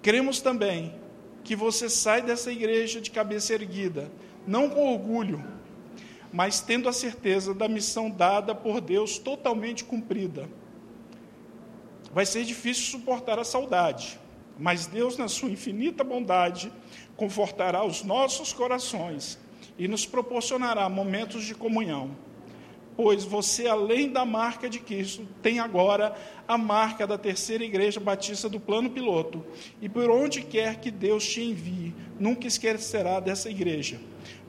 Cremos 0.00 0.40
também 0.40 0.94
que 1.42 1.54
você 1.54 1.88
sai 1.88 2.22
dessa 2.22 2.50
igreja 2.50 3.00
de 3.00 3.10
cabeça 3.10 3.52
erguida, 3.52 4.10
não 4.46 4.70
com 4.70 4.92
orgulho, 4.92 5.44
mas 6.32 6.60
tendo 6.60 6.88
a 6.88 6.92
certeza 6.92 7.54
da 7.54 7.68
missão 7.68 8.10
dada 8.10 8.54
por 8.54 8.80
Deus 8.80 9.18
totalmente 9.18 9.84
cumprida. 9.84 10.48
Vai 12.12 12.26
ser 12.26 12.44
difícil 12.44 12.84
suportar 12.84 13.38
a 13.38 13.44
saudade, 13.44 14.18
mas 14.58 14.86
Deus, 14.86 15.16
na 15.16 15.28
sua 15.28 15.50
infinita 15.50 16.04
bondade, 16.04 16.72
confortará 17.16 17.84
os 17.84 18.02
nossos 18.02 18.52
corações 18.52 19.38
e 19.78 19.88
nos 19.88 20.06
proporcionará 20.06 20.88
momentos 20.88 21.44
de 21.44 21.54
comunhão 21.54 22.16
pois 22.96 23.24
você, 23.24 23.66
além 23.66 24.08
da 24.08 24.24
marca 24.24 24.68
de 24.68 24.78
Cristo, 24.78 25.26
tem 25.42 25.58
agora 25.58 26.14
a 26.46 26.56
marca 26.56 27.06
da 27.06 27.18
terceira 27.18 27.64
igreja 27.64 27.98
batista 28.00 28.48
do 28.48 28.60
plano 28.60 28.90
piloto. 28.90 29.44
E 29.80 29.88
por 29.88 30.10
onde 30.10 30.42
quer 30.42 30.76
que 30.76 30.90
Deus 30.90 31.26
te 31.26 31.42
envie, 31.42 31.94
nunca 32.18 32.46
esquecerá 32.46 33.20
dessa 33.20 33.50
igreja. 33.50 34.00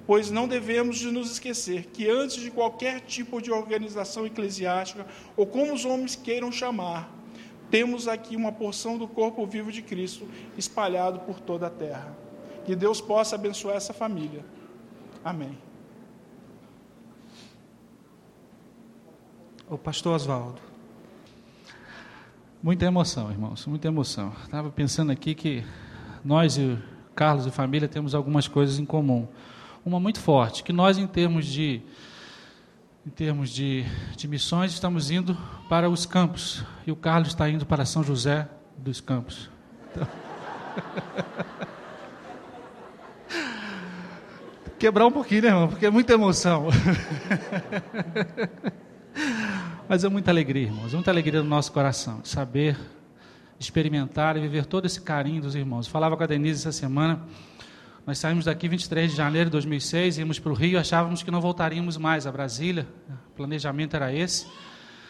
Pois 0.06 0.30
não 0.30 0.48
devemos 0.48 1.00
de 1.00 1.12
nos 1.12 1.32
esquecer 1.32 1.88
que 1.88 2.08
antes 2.08 2.36
de 2.36 2.52
qualquer 2.52 3.02
tipo 3.02 3.42
de 3.42 3.52
organização 3.52 4.26
eclesiástica, 4.26 5.06
ou 5.36 5.48
como 5.48 5.74
os 5.74 5.84
homens 5.84 6.16
queiram 6.16 6.52
chamar, 6.52 7.12
temos 7.76 8.08
aqui 8.08 8.38
uma 8.38 8.54
porção 8.54 8.98
do 8.98 9.06
corpo 9.06 9.46
vivo 9.46 9.70
de 9.70 9.82
Cristo 9.82 10.26
espalhado 10.58 11.20
por 11.20 11.42
toda 11.42 11.68
a 11.68 11.70
terra. 11.70 12.16
Que 12.64 12.74
Deus 12.74 13.02
possa 13.02 13.36
abençoar 13.36 13.76
essa 13.76 13.92
família. 13.92 14.46
Amém. 15.22 15.58
O 19.70 19.78
pastor 19.78 20.16
Oswaldo. 20.16 20.62
Muita 22.64 22.86
emoção, 22.86 23.30
irmãos, 23.30 23.66
muita 23.66 23.90
emoção. 23.90 24.32
Estava 24.46 24.72
pensando 24.72 25.12
aqui 25.12 25.36
que 25.36 25.62
nós 26.24 26.58
e 26.58 26.80
Carlos 27.14 27.46
e 27.46 27.52
família 27.52 27.90
temos 27.90 28.16
algumas 28.16 28.48
coisas 28.48 28.80
em 28.80 28.86
comum. 28.86 29.28
Uma 29.86 30.00
muito 30.00 30.22
forte, 30.22 30.64
que 30.64 30.72
nós 30.72 30.98
em 30.98 31.08
termos 31.08 31.46
de 31.46 31.82
em 33.06 33.10
termos 33.10 33.52
de, 33.52 33.86
de 34.18 34.28
missões 34.28 34.74
estamos 34.74 35.12
indo 35.12 35.38
para 35.70 35.88
os 35.90 36.08
campos 36.08 36.66
e 36.88 36.92
o 36.92 36.96
Carlos 36.96 37.28
está 37.30 37.48
indo 37.48 37.64
para 37.66 37.86
São 37.86 38.04
José 38.04 38.50
dos 38.78 39.00
Campos. 39.00 39.50
Então... 39.92 40.08
Quebrar 44.80 45.06
um 45.06 45.12
pouquinho, 45.12 45.44
né, 45.44 45.50
irmão? 45.50 45.68
Porque 45.68 45.86
é 45.86 45.90
muita 45.90 46.14
emoção. 46.14 46.68
Mas 49.88 50.04
é 50.04 50.10
muita 50.10 50.32
alegria, 50.32 50.64
irmãos, 50.64 50.92
é 50.92 50.96
muita 50.96 51.12
alegria 51.12 51.44
no 51.44 51.50
nosso 51.50 51.72
coração, 51.72 52.26
saber, 52.26 52.76
experimentar 53.60 54.36
e 54.36 54.40
viver 54.42 54.66
todo 54.66 54.86
esse 54.86 55.00
carinho 55.00 55.44
dos 55.44 55.54
irmãos. 55.56 55.86
Eu 55.86 55.92
falava 55.92 56.18
com 56.18 56.24
a 56.24 56.28
Denise 56.28 56.60
essa 56.60 56.72
semana, 56.72 57.22
nós 58.06 58.20
saímos 58.20 58.46
daqui 58.46 58.68
23 58.68 59.10
de 59.10 59.18
janeiro 59.18 59.50
de 59.50 59.54
2006, 59.54 60.20
íamos 60.20 60.38
para 60.38 60.52
o 60.52 60.56
Rio, 60.56 60.80
achávamos 60.80 61.24
que 61.24 61.32
não 61.32 61.42
voltaríamos 61.42 61.98
mais 61.98 62.28
a 62.28 62.32
Brasília, 62.32 62.88
o 63.30 63.36
planejamento 63.36 63.96
era 63.96 64.14
esse. 64.14 64.46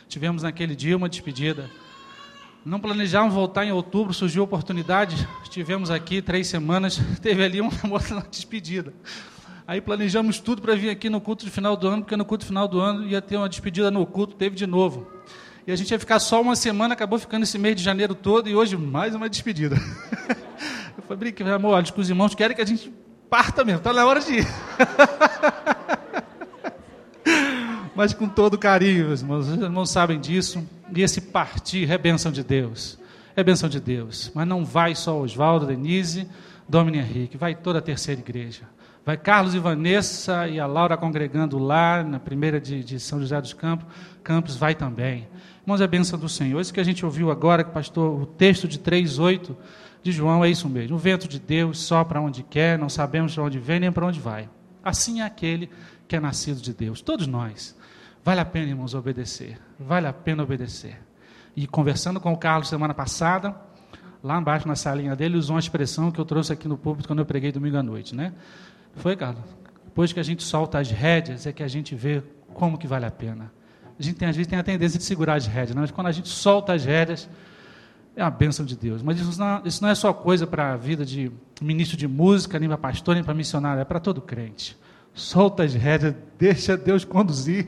Tivemos 0.07 0.43
naquele 0.43 0.77
dia 0.77 0.95
uma 0.95 1.09
despedida. 1.09 1.69
Não 2.63 2.79
planejávamos 2.79 3.35
voltar 3.35 3.65
em 3.65 3.71
outubro, 3.73 4.13
surgiu 4.13 4.43
a 4.43 4.45
oportunidade, 4.45 5.27
estivemos 5.43 5.91
aqui 5.91 6.21
três 6.21 6.47
semanas, 6.47 6.97
teve 7.21 7.43
ali 7.43 7.59
uma 7.59 7.71
outra 7.91 8.25
despedida. 8.31 8.93
Aí 9.67 9.81
planejamos 9.81 10.39
tudo 10.39 10.61
para 10.61 10.73
vir 10.73 10.89
aqui 10.89 11.09
no 11.09 11.19
culto 11.19 11.43
de 11.43 11.51
final 11.51 11.75
do 11.75 11.89
ano, 11.89 12.01
porque 12.01 12.15
no 12.15 12.23
culto 12.23 12.45
final 12.45 12.65
do 12.65 12.79
ano 12.79 13.05
ia 13.05 13.21
ter 13.21 13.35
uma 13.35 13.49
despedida 13.49 13.91
no 13.91 14.05
culto, 14.05 14.35
teve 14.35 14.55
de 14.55 14.65
novo. 14.65 15.05
E 15.67 15.71
a 15.71 15.75
gente 15.75 15.91
ia 15.91 15.99
ficar 15.99 16.19
só 16.19 16.41
uma 16.41 16.55
semana, 16.55 16.93
acabou 16.93 17.19
ficando 17.19 17.43
esse 17.43 17.57
mês 17.57 17.75
de 17.75 17.83
janeiro 17.83 18.15
todo, 18.15 18.47
e 18.47 18.55
hoje 18.55 18.77
mais 18.77 19.13
uma 19.13 19.27
despedida. 19.27 19.75
Brinque, 21.13 21.43
amor, 21.43 21.83
que 21.83 21.99
os 21.99 22.09
irmãos 22.09 22.33
querem 22.33 22.55
que 22.55 22.61
a 22.61 22.65
gente 22.65 22.91
parta 23.29 23.63
mesmo, 23.63 23.79
está 23.79 23.93
na 23.93 24.05
hora 24.05 24.19
de 24.19 24.39
ir. 24.39 24.47
Mas 27.95 28.13
com 28.13 28.27
todo 28.27 28.57
carinho, 28.57 29.07
meus 29.07 29.21
irmãos, 29.21 29.47
os 29.47 29.61
irmãos 29.61 29.89
sabem 29.89 30.19
disso, 30.19 30.67
e 30.93 31.01
esse 31.01 31.21
partir 31.21 31.89
é 31.91 31.97
bênção 31.97 32.31
de 32.31 32.43
Deus, 32.43 32.99
é 33.35 33.43
bênção 33.43 33.69
de 33.69 33.79
Deus. 33.79 34.31
Mas 34.33 34.47
não 34.47 34.65
vai 34.65 34.95
só 34.95 35.19
Oswaldo, 35.19 35.65
Denise, 35.65 36.27
Domini 36.67 36.97
Henrique, 36.97 37.37
vai 37.37 37.55
toda 37.55 37.79
a 37.79 37.81
terceira 37.81 38.19
igreja 38.19 38.67
Vai 39.05 39.17
Carlos 39.17 39.53
e 39.53 39.59
Vanessa 39.59 40.47
e 40.47 40.59
a 40.59 40.65
Laura 40.65 40.97
congregando 40.97 41.59
lá, 41.59 42.03
na 42.03 42.19
primeira 42.19 42.59
de, 42.59 42.83
de 42.83 42.99
São 42.99 43.19
José 43.19 43.39
dos 43.39 43.53
Campos. 43.53 43.85
Campos 44.23 44.55
vai 44.55 44.73
também. 44.73 45.27
Irmãos, 45.61 45.79
é 45.79 45.83
a 45.83 45.87
bênção 45.87 46.17
do 46.17 46.27
Senhor. 46.27 46.59
Isso 46.59 46.73
que 46.73 46.79
a 46.79 46.83
gente 46.83 47.05
ouviu 47.05 47.29
agora, 47.29 47.63
que 47.63 47.69
pastor, 47.69 48.19
o 48.19 48.25
texto 48.25 48.67
de 48.67 48.79
3,8 48.79 49.55
de 50.05 50.11
João 50.11 50.45
é 50.45 50.49
isso 50.51 50.69
mesmo. 50.69 50.95
O 50.95 50.99
vento 50.99 51.27
de 51.27 51.39
Deus 51.39 51.79
sopra 51.79 52.21
onde 52.21 52.43
quer, 52.43 52.77
não 52.77 52.89
sabemos 52.89 53.31
de 53.31 53.41
onde 53.41 53.57
vem 53.57 53.79
nem 53.79 53.91
para 53.91 54.05
onde 54.05 54.19
vai. 54.19 54.47
Assim 54.83 55.21
é 55.21 55.23
aquele 55.25 55.67
que 56.07 56.15
é 56.15 56.19
nascido 56.19 56.61
de 56.61 56.75
Deus. 56.75 57.01
Todos 57.01 57.25
nós. 57.25 57.75
Vale 58.23 58.39
a 58.39 58.45
pena, 58.45 58.67
irmãos, 58.67 58.93
obedecer. 58.93 59.59
Vale 59.79 60.05
a 60.05 60.13
pena 60.13 60.43
obedecer. 60.43 61.01
E 61.55 61.65
conversando 61.65 62.19
com 62.19 62.31
o 62.31 62.37
Carlos 62.37 62.69
semana 62.69 62.93
passada, 62.93 63.55
lá 64.23 64.37
embaixo 64.37 64.67
na 64.67 64.75
salinha 64.75 65.15
dele, 65.15 65.37
usou 65.37 65.55
uma 65.55 65.59
expressão 65.59 66.11
que 66.11 66.21
eu 66.21 66.25
trouxe 66.25 66.53
aqui 66.53 66.67
no 66.67 66.77
púlpito 66.77 67.07
quando 67.07 67.17
eu 67.17 67.25
preguei 67.25 67.51
domingo 67.51 67.77
à 67.77 67.81
noite, 67.81 68.15
né? 68.15 68.31
Foi, 68.97 69.15
Carlos? 69.15 69.41
Depois 69.85 70.13
que 70.13 70.19
a 70.19 70.23
gente 70.23 70.43
solta 70.43 70.77
as 70.77 70.91
rédeas, 70.91 71.47
é 71.47 71.51
que 71.51 71.63
a 71.63 71.67
gente 71.67 71.95
vê 71.95 72.21
como 72.53 72.77
que 72.77 72.85
vale 72.85 73.07
a 73.07 73.11
pena. 73.11 73.51
A 73.99 74.03
gente 74.03 74.17
tem, 74.17 74.31
tem 74.31 74.59
a 74.59 74.63
tendência 74.63 74.99
de 74.99 75.03
segurar 75.03 75.33
as 75.33 75.47
rédeas, 75.47 75.75
mas 75.75 75.89
quando 75.89 76.07
a 76.07 76.11
gente 76.11 76.29
solta 76.29 76.73
as 76.73 76.85
rédeas, 76.85 77.27
é 78.15 78.21
a 78.21 78.29
bênção 78.29 78.65
de 78.65 78.75
Deus. 78.75 79.03
Mas 79.03 79.19
isso 79.19 79.39
não, 79.39 79.61
não 79.81 79.89
é 79.89 79.95
só 79.95 80.13
coisa 80.13 80.47
para 80.47 80.73
a 80.73 80.77
vida 80.77 81.05
de 81.05 81.31
ministro 81.61 81.97
de 81.97 82.07
música, 82.07 82.57
nem 82.57 82.69
para 82.69 82.77
pastor, 82.77 83.15
nem 83.15 83.23
para 83.23 83.33
missionário, 83.33 83.81
é 83.81 83.85
para 83.85 83.99
todo 83.99 84.21
crente. 84.21 84.77
Solta 85.13 85.63
as 85.63 85.73
rédeas, 85.73 86.15
deixa 86.37 86.77
Deus 86.77 87.03
conduzir, 87.03 87.67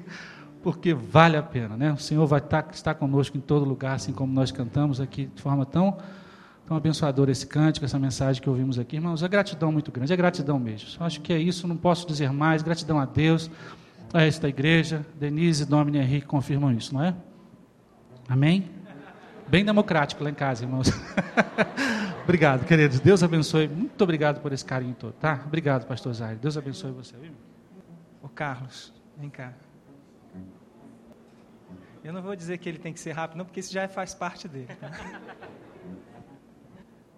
porque 0.64 0.94
vale 0.94 1.38
a 1.38 1.44
pena. 1.44 1.76
Né? 1.76 1.92
O 1.92 1.98
Senhor 1.98 2.26
vai 2.26 2.40
estar, 2.40 2.64
tá, 2.64 2.72
estar 2.74 2.96
conosco 2.96 3.38
em 3.38 3.42
todo 3.42 3.66
lugar, 3.66 3.96
assim 3.96 4.14
como 4.14 4.34
nós 4.34 4.52
cantamos 4.52 5.02
aqui 5.02 5.30
de 5.34 5.42
forma 5.42 5.66
tão, 5.66 5.98
tão 6.66 6.76
abençoadora 6.76 7.32
esse 7.32 7.46
cântico, 7.46 7.86
essa 7.86 8.00
mensagem 8.00 8.42
que 8.42 8.50
ouvimos 8.50 8.80
aqui. 8.80 8.96
Irmãos, 8.96 9.24
é 9.24 9.28
gratidão 9.28 9.72
muito 9.72 9.92
grande, 9.92 10.14
é 10.14 10.16
gratidão 10.16 10.60
mesmo. 10.60 10.90
Eu 11.00 11.06
acho 11.06 11.22
que 11.22 11.34
é 11.34 11.40
isso, 11.40 11.68
não 11.68 11.78
posso 11.78 12.08
dizer 12.08 12.32
mais. 12.32 12.62
Gratidão 12.64 13.00
a 13.00 13.06
Deus 13.06 13.50
a 14.14 14.24
esta 14.24 14.48
igreja. 14.48 15.06
Denise 15.20 15.64
e 15.64 15.66
Domini 15.66 16.00
Henrique 16.00 16.28
confirmam 16.28 16.72
isso, 16.72 16.94
não 16.94 17.04
é? 17.04 17.14
Amém? 18.28 18.77
Bem 19.48 19.64
democrático 19.64 20.24
lá 20.24 20.30
em 20.30 20.34
casa, 20.34 20.66
irmãos. 20.66 20.88
obrigado, 22.24 22.66
queridos. 22.66 23.00
Deus 23.00 23.24
abençoe. 23.24 23.70
Muito 23.70 24.02
obrigado 24.04 24.42
por 24.42 24.52
esse 24.52 24.66
carinho 24.66 24.94
todo, 24.94 25.14
tá? 25.14 25.42
Obrigado, 25.46 25.86
pastor 25.88 26.14
Zaire. 26.14 26.38
Deus 26.38 26.58
abençoe 26.58 26.92
você? 26.92 27.16
Ô 28.22 28.28
Carlos, 28.28 28.94
vem 29.18 29.30
cá. 29.30 29.54
Eu 32.04 32.12
não 32.12 32.22
vou 32.22 32.36
dizer 32.36 32.58
que 32.58 32.68
ele 32.68 32.78
tem 32.78 32.92
que 32.92 33.00
ser 33.00 33.14
rápido, 33.14 33.38
não, 33.38 33.46
porque 33.46 33.62
isso 33.62 33.72
já 33.72 33.88
faz 33.88 34.14
parte 34.14 34.48
dele. 34.48 34.68
Tá? 34.80 34.92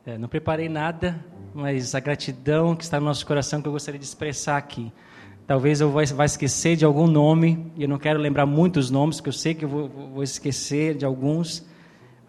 É, 0.06 0.18
não 0.18 0.30
preparei 0.30 0.68
nada, 0.70 1.24
mas 1.54 1.94
a 1.94 2.00
gratidão 2.00 2.76
que 2.76 2.84
está 2.84 3.00
no 3.00 3.06
nosso 3.06 3.24
coração 3.28 3.62
que 3.62 3.68
eu 3.68 3.72
gostaria 3.72 4.00
de 4.00 4.06
expressar 4.06 4.58
aqui. 4.58 4.92
Talvez 5.46 5.82
eu 5.82 5.92
vá 5.92 6.26
esquecer 6.26 6.78
de 6.78 6.86
algum 6.86 7.06
nome, 7.06 7.72
e 7.76 7.84
eu 7.84 7.90
não 7.90 8.00
quero 8.00 8.18
lembrar 8.18 8.48
muitos 8.48 8.90
nomes, 8.90 9.18
porque 9.18 9.30
eu 9.30 9.34
sei 9.34 9.54
que 9.54 9.66
eu 9.66 9.70
vou, 9.70 9.88
vou 9.88 10.24
esquecer 10.24 10.96
de 10.96 11.06
alguns. 11.06 11.69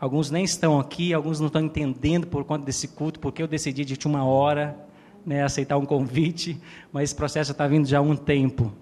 Alguns 0.00 0.30
nem 0.30 0.42
estão 0.42 0.80
aqui, 0.80 1.12
alguns 1.12 1.38
não 1.38 1.48
estão 1.48 1.62
entendendo 1.62 2.26
por 2.26 2.44
conta 2.44 2.64
desse 2.64 2.88
culto, 2.88 3.20
porque 3.20 3.42
eu 3.42 3.46
decidi 3.46 3.84
de 3.84 3.92
última 3.92 4.24
hora 4.24 4.76
né, 5.24 5.42
aceitar 5.42 5.76
um 5.76 5.84
convite, 5.84 6.58
mas 6.90 7.04
esse 7.10 7.14
processo 7.14 7.52
está 7.52 7.68
vindo 7.68 7.86
já 7.86 7.98
há 7.98 8.02
um 8.02 8.16
tempo. 8.16 8.72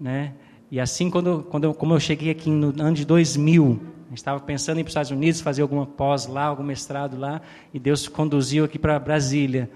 Né? 0.00 0.32
E 0.70 0.80
assim, 0.80 1.10
quando, 1.10 1.46
quando 1.50 1.64
eu, 1.64 1.74
como 1.74 1.92
eu 1.92 2.00
cheguei 2.00 2.30
aqui 2.30 2.48
no 2.48 2.68
ano 2.82 2.94
de 2.94 3.04
2000, 3.04 3.80
estava 4.14 4.40
pensando 4.40 4.78
em 4.78 4.80
ir 4.80 4.84
para 4.84 4.88
os 4.88 4.92
Estados 4.92 5.10
Unidos, 5.10 5.40
fazer 5.40 5.60
alguma 5.62 5.86
pós 5.86 6.26
lá, 6.26 6.44
algum 6.44 6.62
mestrado 6.62 7.18
lá, 7.18 7.42
e 7.72 7.78
Deus 7.78 8.08
conduziu 8.08 8.64
aqui 8.64 8.78
para 8.78 8.98
Brasília 8.98 9.70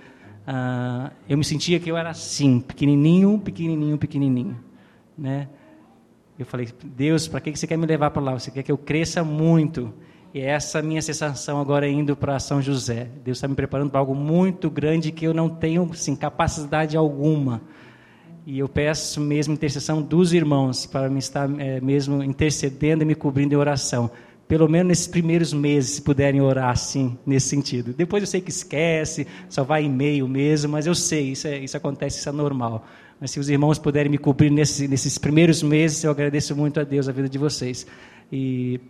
ah, 0.46 1.10
eu 1.28 1.36
me 1.36 1.44
sentia 1.44 1.80
que 1.80 1.90
eu 1.90 1.96
era 1.96 2.10
assim, 2.10 2.60
pequenininho, 2.60 3.38
pequenininho, 3.38 3.98
pequenininho, 3.98 4.56
né? 5.18 5.48
Eu 6.38 6.46
falei, 6.46 6.68
Deus, 6.84 7.26
para 7.26 7.40
que 7.40 7.56
você 7.56 7.66
quer 7.66 7.76
me 7.76 7.86
levar 7.86 8.10
para 8.10 8.22
lá? 8.22 8.38
Você 8.38 8.50
quer 8.50 8.62
que 8.62 8.70
eu 8.70 8.78
cresça 8.78 9.24
muito? 9.24 9.92
E 10.36 10.40
é 10.40 10.50
essa 10.50 10.82
minha 10.82 11.00
sensação 11.00 11.58
agora 11.58 11.88
indo 11.88 12.14
para 12.14 12.38
São 12.38 12.60
José. 12.60 13.08
Deus 13.24 13.38
está 13.38 13.48
me 13.48 13.54
preparando 13.54 13.88
para 13.88 14.00
algo 14.00 14.14
muito 14.14 14.68
grande 14.68 15.10
que 15.10 15.26
eu 15.26 15.32
não 15.32 15.48
tenho 15.48 15.88
assim, 15.90 16.14
capacidade 16.14 16.94
alguma. 16.94 17.62
E 18.44 18.58
eu 18.58 18.68
peço 18.68 19.18
mesmo 19.18 19.54
intercessão 19.54 20.02
dos 20.02 20.34
irmãos 20.34 20.84
para 20.84 21.08
me 21.08 21.20
estar 21.20 21.48
é, 21.58 21.80
mesmo 21.80 22.22
intercedendo 22.22 23.02
e 23.02 23.06
me 23.06 23.14
cobrindo 23.14 23.54
em 23.54 23.56
oração 23.56 24.10
pelo 24.46 24.68
menos 24.68 24.88
nesses 24.88 25.06
primeiros 25.06 25.54
meses, 25.54 25.92
se 25.92 26.02
puderem 26.02 26.40
orar 26.40 26.68
assim, 26.68 27.18
nesse 27.24 27.48
sentido. 27.48 27.94
Depois 27.94 28.22
eu 28.22 28.26
sei 28.26 28.40
que 28.40 28.50
esquece, 28.50 29.26
só 29.48 29.64
vai 29.64 29.84
e-mail 29.84 30.28
mesmo, 30.28 30.70
mas 30.70 30.86
eu 30.86 30.94
sei, 30.94 31.32
isso, 31.32 31.48
é, 31.48 31.58
isso 31.58 31.76
acontece, 31.78 32.18
isso 32.18 32.28
é 32.28 32.32
normal. 32.32 32.86
Mas 33.18 33.30
se 33.30 33.40
os 33.40 33.48
irmãos 33.48 33.78
puderem 33.78 34.08
me 34.12 34.18
cobrir 34.18 34.50
nesses 34.50 35.16
primeiros 35.16 35.62
meses, 35.62 36.04
eu 36.04 36.10
agradeço 36.10 36.54
muito 36.54 36.78
a 36.78 36.84
Deus 36.84 37.08
a 37.08 37.12
vida 37.12 37.28
de 37.28 37.38
vocês. 37.38 37.86
E 38.30 38.80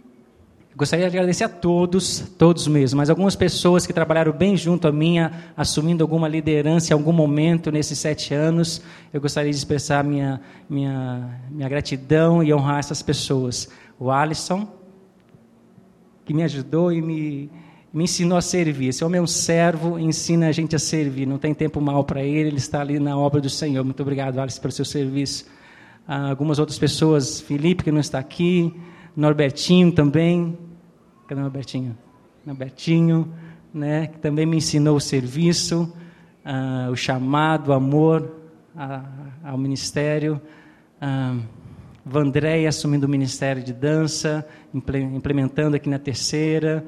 gostaria 0.77 1.09
de 1.09 1.17
agradecer 1.17 1.45
a 1.45 1.49
todos, 1.49 2.21
todos 2.37 2.69
mesmo, 2.69 2.99
mas 2.99 3.09
algumas 3.09 3.35
pessoas 3.35 3.87
que 3.87 3.95
trabalharam 3.95 4.31
bem 4.31 4.59
junto 4.59 4.87
a 4.87 4.93
mim, 4.93 5.17
assumindo 5.57 6.05
alguma 6.05 6.29
liderança 6.29 6.93
em 6.93 6.95
algum 6.95 7.13
momento 7.13 7.73
nesses 7.73 7.99
sete 7.99 8.35
anos, 8.35 8.83
eu 9.11 9.19
gostaria 9.19 9.51
de 9.51 9.57
expressar 9.57 10.05
minha, 10.05 10.39
minha, 10.69 11.41
minha 11.51 11.67
gratidão 11.67 12.43
e 12.43 12.53
honrar 12.53 12.81
essas 12.81 13.01
pessoas. 13.01 13.71
O 13.99 14.11
Alisson, 14.11 14.69
que 16.27 16.35
me 16.35 16.43
ajudou 16.43 16.93
e 16.93 17.01
me, 17.01 17.51
me 17.91 18.05
ensinou 18.05 18.37
a 18.37 18.43
servir. 18.43 18.89
Esse 18.89 19.03
homem 19.03 19.19
é 19.19 19.23
um 19.23 19.27
servo, 19.27 19.99
ensina 19.99 20.49
a 20.49 20.53
gente 20.53 20.77
a 20.77 20.79
servir. 20.79 21.25
Não 21.25 21.39
tem 21.39 21.55
tempo 21.55 21.81
mal 21.81 22.05
para 22.05 22.23
ele, 22.23 22.51
ele 22.51 22.59
está 22.59 22.83
ali 22.83 22.99
na 22.99 23.17
obra 23.17 23.41
do 23.41 23.49
Senhor. 23.49 23.83
Muito 23.83 24.03
obrigado, 24.03 24.39
Alice, 24.39 24.61
pelo 24.61 24.73
seu 24.73 24.85
serviço. 24.85 25.47
Ah, 26.07 26.29
algumas 26.29 26.59
outras 26.59 26.79
pessoas, 26.79 27.41
Felipe, 27.41 27.83
que 27.83 27.91
não 27.91 28.01
está 28.01 28.19
aqui, 28.19 28.75
Norbertinho 29.17 29.91
também. 29.91 30.66
Cadê 31.27 31.41
o 31.41 31.43
Norbertinho? 31.43 31.99
Norbertinho, 32.45 33.35
né, 33.75 34.07
que 34.07 34.19
também 34.19 34.47
me 34.47 34.57
ensinou 34.57 34.97
o 34.97 35.01
serviço, 35.01 35.93
ah, 36.45 36.89
o 36.91 36.97
chamado, 36.97 37.69
o 37.69 37.73
amor 37.73 38.33
a, 38.77 39.05
ao 39.43 39.59
ministério. 39.59 40.41
Ah, 41.01 41.37
Vandré 42.05 42.65
assumindo 42.69 43.05
o 43.05 43.11
ministério 43.11 43.65
de 43.65 43.73
dança, 43.73 44.47
implementando 44.73 45.75
aqui 45.75 45.89
na 45.89 45.99
terceira. 45.99 46.87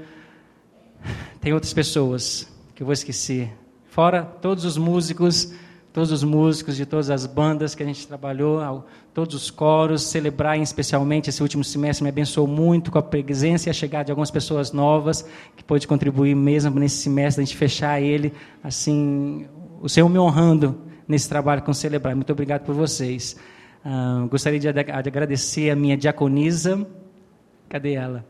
Tem 1.41 1.53
outras 1.53 1.75
pessoas 1.75 2.49
que 2.73 2.85
eu 2.85 2.87
vou 2.87 2.93
esquecer. 2.93 3.53
Fora 3.87 4.23
todos 4.23 4.65
os 4.65 4.79
músicos, 4.79 5.53
todos 5.93 6.13
os 6.13 6.23
músicos 6.23 6.77
de 6.77 6.87
todas 6.87 7.11
as 7.11 7.27
bandas 7.27 7.75
que 7.75 7.83
a 7.83 7.87
gente 7.87 8.07
trabalhou, 8.07 8.85
todos 9.19 9.35
os 9.35 9.51
coros, 9.51 10.05
celebrar 10.05 10.57
especialmente 10.61 11.29
esse 11.29 11.43
último 11.43 11.65
semestre 11.65 12.05
me 12.05 12.09
abençoou 12.09 12.47
muito 12.47 12.89
com 12.93 13.01
a 13.01 13.03
presença 13.03 13.69
e 13.69 13.71
a 13.71 13.73
chegada 13.73 14.05
de 14.05 14.13
algumas 14.13 14.31
pessoas 14.31 14.71
novas 14.71 15.29
que 15.57 15.65
pôde 15.65 15.89
contribuir 15.89 16.37
mesmo 16.37 16.79
nesse 16.79 16.99
semestre 16.99 17.43
a 17.43 17.45
gente 17.45 17.57
fechar 17.57 18.01
ele 18.01 18.33
assim, 18.63 19.49
o 19.83 19.89
Senhor 19.89 20.09
me 20.09 20.21
honrando 20.21 20.83
nesse 21.09 21.29
trabalho 21.29 21.63
com 21.63 21.73
celebrar. 21.73 22.15
Muito 22.15 22.33
obrigado 22.33 22.63
por 22.65 22.77
vocês. 22.77 23.37
Ah, 23.85 24.25
gostaria 24.31 24.61
de, 24.61 24.73
de, 24.73 24.79
agradecer 24.79 25.69
a 25.71 25.75
minha 25.75 25.97
diaconisa. 25.97 26.87
Cadê 27.69 27.95
ela? 27.95 28.25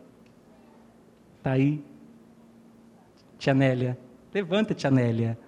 Está 1.36 1.50
aí? 1.50 1.84
Tia 3.38 3.52
Nélia. 3.52 3.98
Levanta, 4.32 4.72
Tia 4.72 4.90
Nélia. 4.90 5.38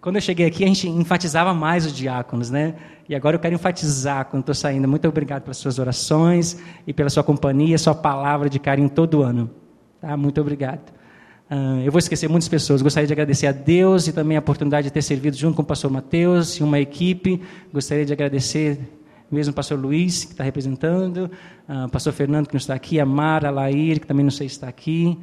Quando 0.00 0.16
eu 0.16 0.22
cheguei 0.22 0.46
aqui, 0.46 0.62
a 0.62 0.66
gente 0.68 0.88
enfatizava 0.88 1.52
mais 1.52 1.84
os 1.84 1.92
diáconos, 1.92 2.50
né? 2.50 2.74
E 3.08 3.16
agora 3.16 3.34
eu 3.34 3.40
quero 3.40 3.54
enfatizar 3.54 4.26
quando 4.26 4.42
estou 4.42 4.54
saindo. 4.54 4.86
Muito 4.86 5.08
obrigado 5.08 5.42
pelas 5.42 5.56
suas 5.56 5.78
orações 5.78 6.56
e 6.86 6.92
pela 6.92 7.10
sua 7.10 7.24
companhia, 7.24 7.76
sua 7.78 7.94
palavra 7.94 8.48
de 8.48 8.60
carinho 8.60 8.88
todo 8.88 9.22
ano. 9.22 9.50
Tá? 10.00 10.16
Muito 10.16 10.40
obrigado. 10.40 10.92
Uh, 11.50 11.80
eu 11.84 11.90
vou 11.90 11.98
esquecer 11.98 12.28
muitas 12.28 12.48
pessoas. 12.48 12.80
Gostaria 12.80 13.08
de 13.08 13.12
agradecer 13.12 13.48
a 13.48 13.52
Deus 13.52 14.06
e 14.06 14.12
também 14.12 14.36
a 14.36 14.40
oportunidade 14.40 14.84
de 14.84 14.92
ter 14.92 15.02
servido 15.02 15.36
junto 15.36 15.56
com 15.56 15.62
o 15.62 15.64
pastor 15.64 15.90
Mateus 15.90 16.56
e 16.58 16.62
uma 16.62 16.78
equipe. 16.78 17.42
Gostaria 17.72 18.04
de 18.04 18.12
agradecer 18.12 18.78
mesmo 19.30 19.50
o 19.52 19.54
pastor 19.54 19.78
Luiz, 19.78 20.24
que 20.24 20.32
está 20.32 20.44
representando, 20.44 21.30
o 21.68 21.86
uh, 21.86 21.88
pastor 21.88 22.12
Fernando, 22.12 22.46
que 22.46 22.54
não 22.54 22.58
está 22.58 22.74
aqui, 22.74 23.00
a 23.00 23.04
Mara, 23.04 23.48
a 23.48 23.50
Lair, 23.50 24.00
que 24.00 24.06
também 24.06 24.24
não 24.24 24.30
sei 24.30 24.48
se 24.48 24.54
está 24.54 24.68
aqui. 24.68 25.18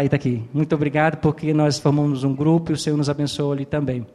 Está 0.00 0.16
aqui. 0.16 0.42
Muito 0.54 0.74
obrigado, 0.74 1.18
porque 1.18 1.52
nós 1.52 1.78
formamos 1.78 2.24
um 2.24 2.34
grupo 2.34 2.72
e 2.72 2.74
o 2.74 2.78
Senhor 2.78 2.96
nos 2.96 3.10
abençoou 3.10 3.52
ali 3.52 3.66
também. 3.66 4.06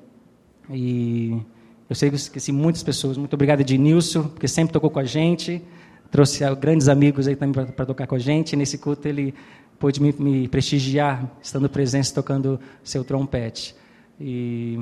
E 0.72 1.40
eu 1.88 1.96
sei 1.96 2.10
que 2.10 2.16
eu 2.16 2.18
esqueci 2.18 2.52
muitas 2.52 2.82
pessoas. 2.82 3.16
Muito 3.16 3.36
obrigado, 3.36 3.62
Ednilson, 3.62 4.24
porque 4.24 4.48
sempre 4.48 4.74
tocou 4.74 4.90
com 4.90 4.98
a 4.98 5.04
gente. 5.04 5.62
Trouxe 6.10 6.44
grandes 6.56 6.88
amigos 6.88 7.28
aí 7.28 7.36
também 7.36 7.64
para 7.64 7.86
tocar 7.86 8.08
com 8.08 8.16
a 8.16 8.20
gente. 8.20 8.56
Nesse 8.56 8.80
culto 8.80 9.08
ele 9.08 9.36
pôde 9.78 10.02
me, 10.02 10.12
me 10.18 10.48
prestigiar, 10.48 11.32
estando 11.44 11.70
presente, 11.70 12.12
tocando 12.12 12.60
seu 12.84 13.04
trompete. 13.04 13.76
E 14.20 14.80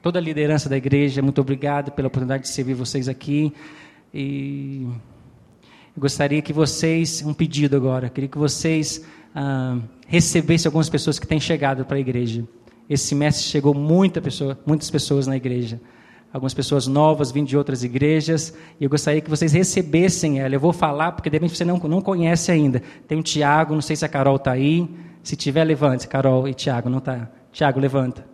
toda 0.00 0.18
a 0.18 0.22
liderança 0.22 0.70
da 0.70 0.78
igreja, 0.78 1.20
muito 1.20 1.42
obrigado 1.42 1.92
pela 1.92 2.08
oportunidade 2.08 2.44
de 2.44 2.48
servir 2.48 2.72
vocês 2.72 3.06
aqui. 3.06 3.52
E 4.14 4.88
gostaria 5.94 6.40
que 6.40 6.54
vocês, 6.54 7.22
um 7.22 7.34
pedido 7.34 7.76
agora, 7.76 8.08
queria 8.08 8.30
que 8.30 8.38
vocês 8.38 9.04
ah, 9.34 9.78
recebessem 10.06 10.68
algumas 10.68 10.88
pessoas 10.88 11.18
que 11.18 11.26
têm 11.26 11.38
chegado 11.38 11.84
para 11.84 11.96
a 11.96 12.00
igreja. 12.00 12.44
Esse 12.88 13.08
semestre 13.08 13.44
chegou 13.44 13.74
muita 13.74 14.20
pessoa, 14.20 14.58
muitas 14.66 14.90
pessoas 14.90 15.26
na 15.26 15.36
igreja. 15.36 15.80
algumas 16.32 16.52
pessoas 16.52 16.86
novas 16.86 17.30
vindo 17.30 17.46
de 17.46 17.56
outras 17.56 17.82
igrejas, 17.82 18.54
e 18.78 18.84
eu 18.84 18.90
gostaria 18.90 19.20
que 19.20 19.30
vocês 19.30 19.52
recebessem 19.52 20.40
ela. 20.40 20.54
Eu 20.54 20.60
vou 20.60 20.72
falar, 20.72 21.12
porque 21.12 21.30
de 21.30 21.36
repente 21.36 21.56
você 21.56 21.64
não, 21.64 21.78
não 21.78 22.02
conhece 22.02 22.50
ainda. 22.52 22.82
Tem 23.06 23.18
o 23.18 23.22
Tiago, 23.22 23.74
não 23.74 23.80
sei 23.80 23.96
se 23.96 24.04
a 24.04 24.08
Carol 24.08 24.36
está 24.36 24.52
aí. 24.52 24.88
Se 25.22 25.36
tiver, 25.36 25.64
levante. 25.64 26.06
Carol 26.06 26.48
e 26.48 26.54
Tiago, 26.54 26.88
não 26.88 26.98
está? 26.98 27.30
Tiago, 27.52 27.80
levanta. 27.80 28.26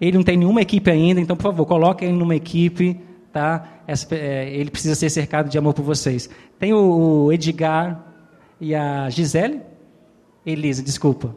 Ele 0.00 0.16
não 0.16 0.24
tem 0.24 0.36
nenhuma 0.36 0.60
equipe 0.60 0.90
ainda, 0.90 1.20
então, 1.20 1.36
por 1.36 1.44
favor, 1.44 1.66
coloque 1.66 2.04
ele 2.04 2.14
numa 2.14 2.34
equipe. 2.34 3.00
Tá? 3.32 3.80
Essa, 3.86 4.14
é, 4.14 4.50
ele 4.54 4.70
precisa 4.70 4.94
ser 4.94 5.10
cercado 5.10 5.48
de 5.48 5.58
amor 5.58 5.74
por 5.74 5.82
vocês. 5.82 6.30
Tem 6.58 6.72
o 6.72 7.32
Edgar 7.32 8.13
e 8.60 8.74
a 8.74 9.08
Gisele? 9.10 9.60
Elisa, 10.44 10.82
desculpa. 10.82 11.34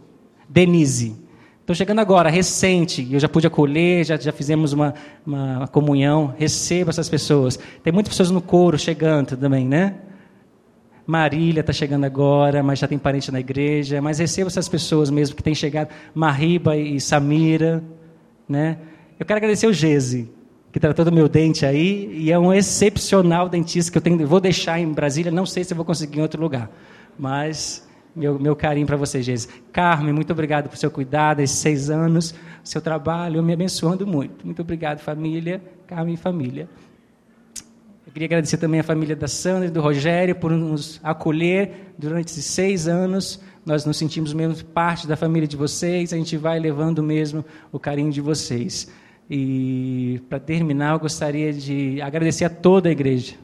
Denise. 0.48 1.16
Estou 1.62 1.76
chegando 1.76 2.00
agora, 2.00 2.30
recente, 2.30 3.06
eu 3.12 3.20
já 3.20 3.28
pude 3.28 3.46
acolher, 3.46 4.06
já, 4.06 4.16
já 4.16 4.32
fizemos 4.32 4.72
uma, 4.72 4.94
uma, 5.26 5.68
comunhão, 5.68 6.34
receba 6.38 6.92
essas 6.92 7.10
pessoas. 7.10 7.60
Tem 7.84 7.92
muitas 7.92 8.14
pessoas 8.14 8.32
no 8.32 8.42
coro 8.42 8.80
chegando 8.80 9.36
também, 9.36 9.68
né? 9.68 9.96
Marília 11.06 11.60
está 11.60 11.74
chegando 11.74 12.06
agora, 12.06 12.64
mas 12.64 12.80
já 12.80 12.88
tem 12.88 12.98
parente 12.98 13.32
na 13.34 13.42
igreja, 13.42 14.02
mas 14.02 14.20
receba 14.20 14.48
essas 14.48 14.70
pessoas 14.70 15.10
mesmo 15.10 15.36
que 15.36 15.44
têm 15.44 15.54
chegado, 15.54 15.90
Mariba 16.14 16.78
e 16.78 17.02
Samira, 17.02 17.84
né? 18.48 18.78
Eu 19.20 19.26
quero 19.26 19.38
agradecer 19.38 19.68
o 19.68 19.74
Gese, 19.74 20.30
que 20.72 20.80
tratou 20.80 21.04
do 21.04 21.12
meu 21.12 21.28
dente 21.28 21.66
aí, 21.66 22.10
e 22.14 22.32
é 22.32 22.40
um 22.40 22.54
excepcional 22.54 23.50
dentista 23.50 23.92
que 23.92 23.98
eu 23.98 24.02
tenho, 24.02 24.26
vou 24.26 24.40
deixar 24.40 24.80
em 24.80 24.92
Brasília, 24.92 25.32
não 25.32 25.46
sei 25.46 25.66
se 25.66 25.74
vou 25.74 25.84
conseguir 25.84 26.20
em 26.20 26.22
outro 26.22 26.42
lugar, 26.42 26.70
mas 27.18 27.88
meu, 28.18 28.40
meu 28.40 28.56
carinho 28.56 28.88
para 28.88 28.98
você, 28.98 29.22
Jesus. 29.22 29.48
Carmen, 29.72 30.12
muito 30.12 30.34
obrigado 30.34 30.68
por 30.68 30.78
seu 30.78 30.90
cuidado, 30.90 31.40
esses 31.40 31.60
seis 31.60 31.90
anos, 31.92 32.34
seu 32.64 32.82
trabalho, 32.82 33.44
me 33.44 33.54
abençoando 33.54 34.08
muito. 34.08 34.44
Muito 34.44 34.64
obrigado, 34.64 35.00
família, 35.00 35.62
Carmen 35.86 36.16
e 36.16 36.18
família. 36.18 36.68
Eu 38.08 38.12
queria 38.12 38.26
agradecer 38.26 38.58
também 38.58 38.80
a 38.80 38.84
família 38.84 39.16
da 39.16 39.28
Sandra 39.28 39.68
e 39.68 39.70
do 39.70 39.82
Rogério 39.82 40.34
por 40.34 40.52
nos 40.52 41.00
acolher 41.04 41.94
durante 41.96 42.30
esses 42.30 42.46
seis 42.46 42.88
anos. 42.88 43.40
Nós 43.64 43.86
nos 43.86 43.98
sentimos 43.98 44.34
mesmo 44.34 44.66
parte 44.66 45.06
da 45.06 45.16
família 45.16 45.48
de 45.48 45.56
vocês, 45.56 46.12
a 46.12 46.18
gente 46.18 46.36
vai 46.38 46.58
levando 46.60 47.04
mesmo 47.04 47.46
o 47.72 47.80
carinho 47.80 48.12
de 48.12 48.22
vocês. 48.22 48.92
E, 49.30 50.22
para 50.28 50.40
terminar, 50.40 50.94
eu 50.94 51.00
gostaria 51.00 51.54
de 51.54 52.02
agradecer 52.02 52.46
a 52.46 52.50
toda 52.50 52.90
a 52.90 52.92
igreja 52.92 53.36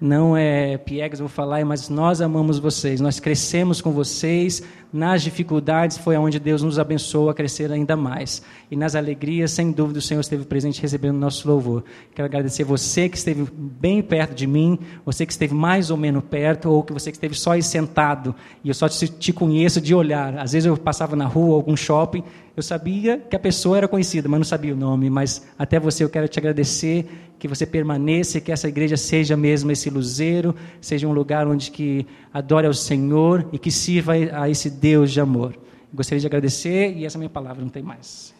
não 0.00 0.36
é 0.36 0.78
piegas, 0.78 1.20
vou 1.20 1.28
falar, 1.28 1.64
mas 1.64 1.88
nós 1.90 2.20
amamos 2.22 2.58
vocês, 2.58 3.00
nós 3.00 3.20
crescemos 3.20 3.82
com 3.82 3.92
vocês, 3.92 4.62
nas 4.92 5.22
dificuldades 5.22 5.98
foi 5.98 6.16
onde 6.16 6.40
Deus 6.40 6.62
nos 6.62 6.78
abençoou 6.78 7.30
a 7.30 7.34
crescer 7.34 7.70
ainda 7.70 7.96
mais. 7.96 8.42
E 8.70 8.76
nas 8.76 8.96
alegrias, 8.96 9.52
sem 9.52 9.70
dúvida, 9.70 9.98
o 9.98 10.02
Senhor 10.02 10.20
esteve 10.20 10.44
presente 10.44 10.82
recebendo 10.82 11.16
nosso 11.16 11.46
louvor. 11.46 11.84
Quero 12.14 12.26
agradecer 12.26 12.64
você 12.64 13.08
que 13.08 13.16
esteve 13.16 13.46
bem 13.52 14.02
perto 14.02 14.34
de 14.34 14.46
mim, 14.46 14.78
você 15.04 15.24
que 15.24 15.32
esteve 15.32 15.54
mais 15.54 15.90
ou 15.90 15.96
menos 15.96 16.24
perto, 16.24 16.70
ou 16.70 16.82
que 16.82 16.92
você 16.92 17.10
que 17.10 17.16
esteve 17.16 17.34
só 17.34 17.52
aí 17.52 17.62
sentado, 17.62 18.34
e 18.64 18.68
eu 18.68 18.74
só 18.74 18.88
te, 18.88 19.06
te 19.06 19.32
conheço 19.32 19.80
de 19.80 19.94
olhar. 19.94 20.36
Às 20.38 20.52
vezes 20.52 20.66
eu 20.66 20.76
passava 20.76 21.14
na 21.14 21.26
rua, 21.26 21.54
algum 21.54 21.76
shopping, 21.76 22.24
eu 22.60 22.62
sabia 22.62 23.18
que 23.18 23.34
a 23.34 23.38
pessoa 23.38 23.78
era 23.78 23.88
conhecida, 23.88 24.28
mas 24.28 24.38
não 24.38 24.44
sabia 24.44 24.74
o 24.74 24.76
nome. 24.76 25.08
Mas 25.08 25.46
até 25.58 25.80
você 25.80 26.04
eu 26.04 26.10
quero 26.10 26.28
te 26.28 26.38
agradecer 26.38 27.32
que 27.38 27.48
você 27.48 27.64
permaneça 27.66 28.38
que 28.40 28.52
essa 28.52 28.68
igreja 28.68 28.98
seja 28.98 29.34
mesmo 29.36 29.72
esse 29.72 29.88
luzeiro, 29.88 30.54
seja 30.80 31.08
um 31.08 31.12
lugar 31.12 31.48
onde 31.48 31.70
que 31.70 32.06
adore 32.32 32.66
ao 32.66 32.74
Senhor 32.74 33.48
e 33.50 33.58
que 33.58 33.70
sirva 33.70 34.12
a 34.12 34.48
esse 34.48 34.68
Deus 34.68 35.10
de 35.10 35.20
amor. 35.20 35.58
Gostaria 35.92 36.20
de 36.20 36.26
agradecer 36.26 36.94
e 36.94 37.06
essa 37.06 37.16
é 37.16 37.18
minha 37.18 37.30
palavra, 37.30 37.62
não 37.62 37.70
tem 37.70 37.82
mais. 37.82 38.34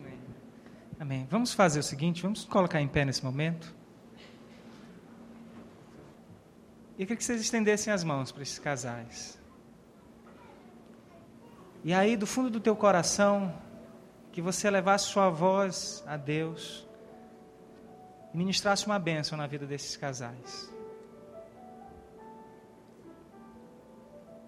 Amém. 0.00 0.18
Amém. 0.98 1.26
Vamos 1.30 1.52
fazer 1.52 1.78
o 1.78 1.82
seguinte, 1.82 2.22
vamos 2.22 2.44
colocar 2.44 2.80
em 2.80 2.88
pé 2.88 3.04
nesse 3.04 3.22
momento. 3.22 3.74
E 6.96 7.02
eu 7.02 7.06
queria 7.06 7.16
que 7.16 7.24
vocês 7.24 7.40
estendessem 7.40 7.92
as 7.92 8.02
mãos 8.02 8.32
para 8.32 8.42
esses 8.42 8.58
casais. 8.58 9.38
E 11.88 11.94
aí, 11.94 12.18
do 12.18 12.26
fundo 12.26 12.50
do 12.50 12.60
teu 12.60 12.76
coração, 12.76 13.50
que 14.30 14.42
você 14.42 14.68
levasse 14.68 15.06
sua 15.06 15.30
voz 15.30 16.04
a 16.06 16.18
Deus 16.18 16.86
e 18.34 18.36
ministrasse 18.36 18.84
uma 18.84 18.98
bênção 18.98 19.38
na 19.38 19.46
vida 19.46 19.64
desses 19.64 19.96
casais. 19.96 20.70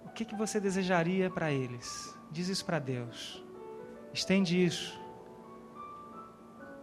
O 0.05 0.11
que, 0.11 0.22
que 0.22 0.35
você 0.35 0.61
desejaria 0.61 1.31
para 1.31 1.50
eles? 1.50 2.14
Diz 2.31 2.48
isso 2.48 2.62
para 2.62 2.79
Deus. 2.79 3.42
Estende 4.12 4.62
isso. 4.62 5.00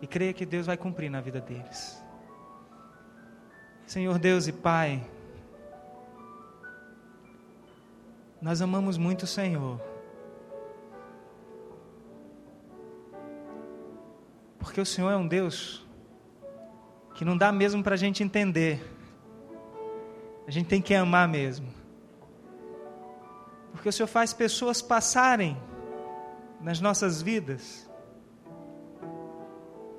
E 0.02 0.08
creia 0.08 0.34
que 0.34 0.44
Deus 0.44 0.66
vai 0.66 0.76
cumprir 0.76 1.12
na 1.12 1.22
vida 1.22 1.40
deles. 1.40 2.04
Senhor 3.86 4.18
Deus 4.18 4.48
e 4.48 4.54
Pai, 4.54 5.08
nós 8.42 8.60
amamos 8.60 8.98
muito 8.98 9.22
o 9.22 9.28
Senhor. 9.28 9.87
Porque 14.60 14.82
o 14.82 14.86
Senhor 14.86 15.12
é 15.12 15.18
um 15.18 15.28
Deus 15.28 15.86
que 17.16 17.26
não 17.26 17.36
dá 17.36 17.52
mesmo 17.52 17.84
para 17.84 17.96
a 17.96 17.98
gente 17.98 18.24
entender. 18.24 18.80
A 20.48 20.52
gente 20.52 20.68
tem 20.68 20.82
que 20.82 20.94
amar 20.94 21.28
mesmo. 21.28 21.68
Porque 23.72 23.90
o 23.90 23.94
Senhor 23.94 24.08
faz 24.08 24.34
pessoas 24.34 24.82
passarem 24.82 25.58
nas 26.62 26.80
nossas 26.80 27.22
vidas, 27.22 27.90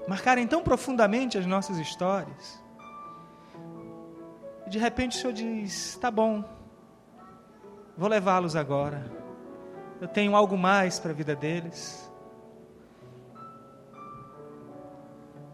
marcarem 0.06 0.46
tão 0.46 0.62
profundamente 0.62 1.38
as 1.38 1.46
nossas 1.46 1.78
histórias. 1.78 2.62
E 4.66 4.70
de 4.70 4.78
repente 4.78 5.16
o 5.16 5.20
Senhor 5.20 5.32
diz: 5.32 5.96
tá 6.00 6.10
bom, 6.10 6.44
vou 7.96 8.08
levá-los 8.08 8.56
agora. 8.56 9.10
Eu 10.00 10.06
tenho 10.06 10.36
algo 10.36 10.56
mais 10.56 10.98
para 10.98 11.10
a 11.10 11.14
vida 11.14 11.34
deles. 11.34 12.10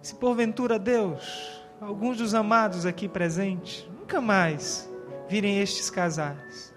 Se 0.05 0.15
porventura 0.15 0.79
Deus, 0.79 1.63
alguns 1.81 2.19
dos 2.19 2.35
amados 2.35 2.85
aqui 2.85 3.09
presentes, 3.09 3.89
nunca 3.99 4.21
mais 4.21 4.87
virem 5.31 5.61
estes 5.61 5.89
casais, 5.89 6.75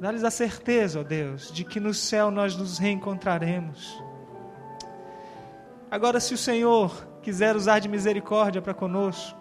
dá-lhes 0.00 0.24
a 0.24 0.30
certeza, 0.32 0.98
ó 0.98 1.02
Deus, 1.04 1.52
de 1.52 1.62
que 1.62 1.78
no 1.78 1.94
céu 1.94 2.28
nós 2.32 2.56
nos 2.56 2.78
reencontraremos. 2.78 4.02
Agora, 5.88 6.18
se 6.18 6.34
o 6.34 6.36
Senhor 6.36 7.06
quiser 7.22 7.54
usar 7.54 7.78
de 7.78 7.88
misericórdia 7.88 8.60
para 8.60 8.74
conosco, 8.74 9.38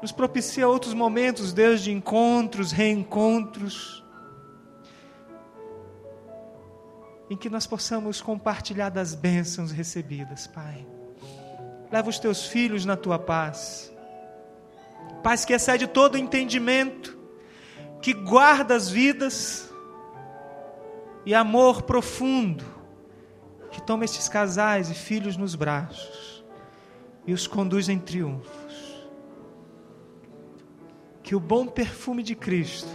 nos 0.00 0.12
propicia 0.12 0.66
outros 0.66 0.94
momentos, 0.94 1.52
Deus, 1.52 1.82
de 1.82 1.92
encontros, 1.92 2.72
reencontros, 2.72 4.02
em 7.28 7.36
que 7.36 7.50
nós 7.50 7.66
possamos 7.66 8.22
compartilhar 8.22 8.88
das 8.88 9.14
bênçãos 9.14 9.70
recebidas, 9.70 10.46
Pai. 10.46 10.86
Leva 11.92 12.08
os 12.08 12.18
teus 12.18 12.46
filhos 12.46 12.84
na 12.84 12.96
tua 12.96 13.18
paz. 13.18 13.92
Paz 15.22 15.44
que 15.44 15.52
excede 15.52 15.86
todo 15.86 16.18
entendimento, 16.18 17.16
que 18.00 18.12
guarda 18.12 18.74
as 18.74 18.88
vidas, 18.88 19.70
e 21.24 21.34
amor 21.34 21.82
profundo, 21.82 22.64
que 23.70 23.80
toma 23.80 24.04
estes 24.04 24.28
casais 24.28 24.90
e 24.90 24.94
filhos 24.94 25.36
nos 25.36 25.54
braços 25.54 26.32
e 27.26 27.32
os 27.32 27.46
conduz 27.46 27.88
em 27.88 27.98
triunfos. 27.98 29.08
Que 31.22 31.34
o 31.34 31.40
bom 31.40 31.66
perfume 31.66 32.22
de 32.22 32.34
Cristo 32.34 32.90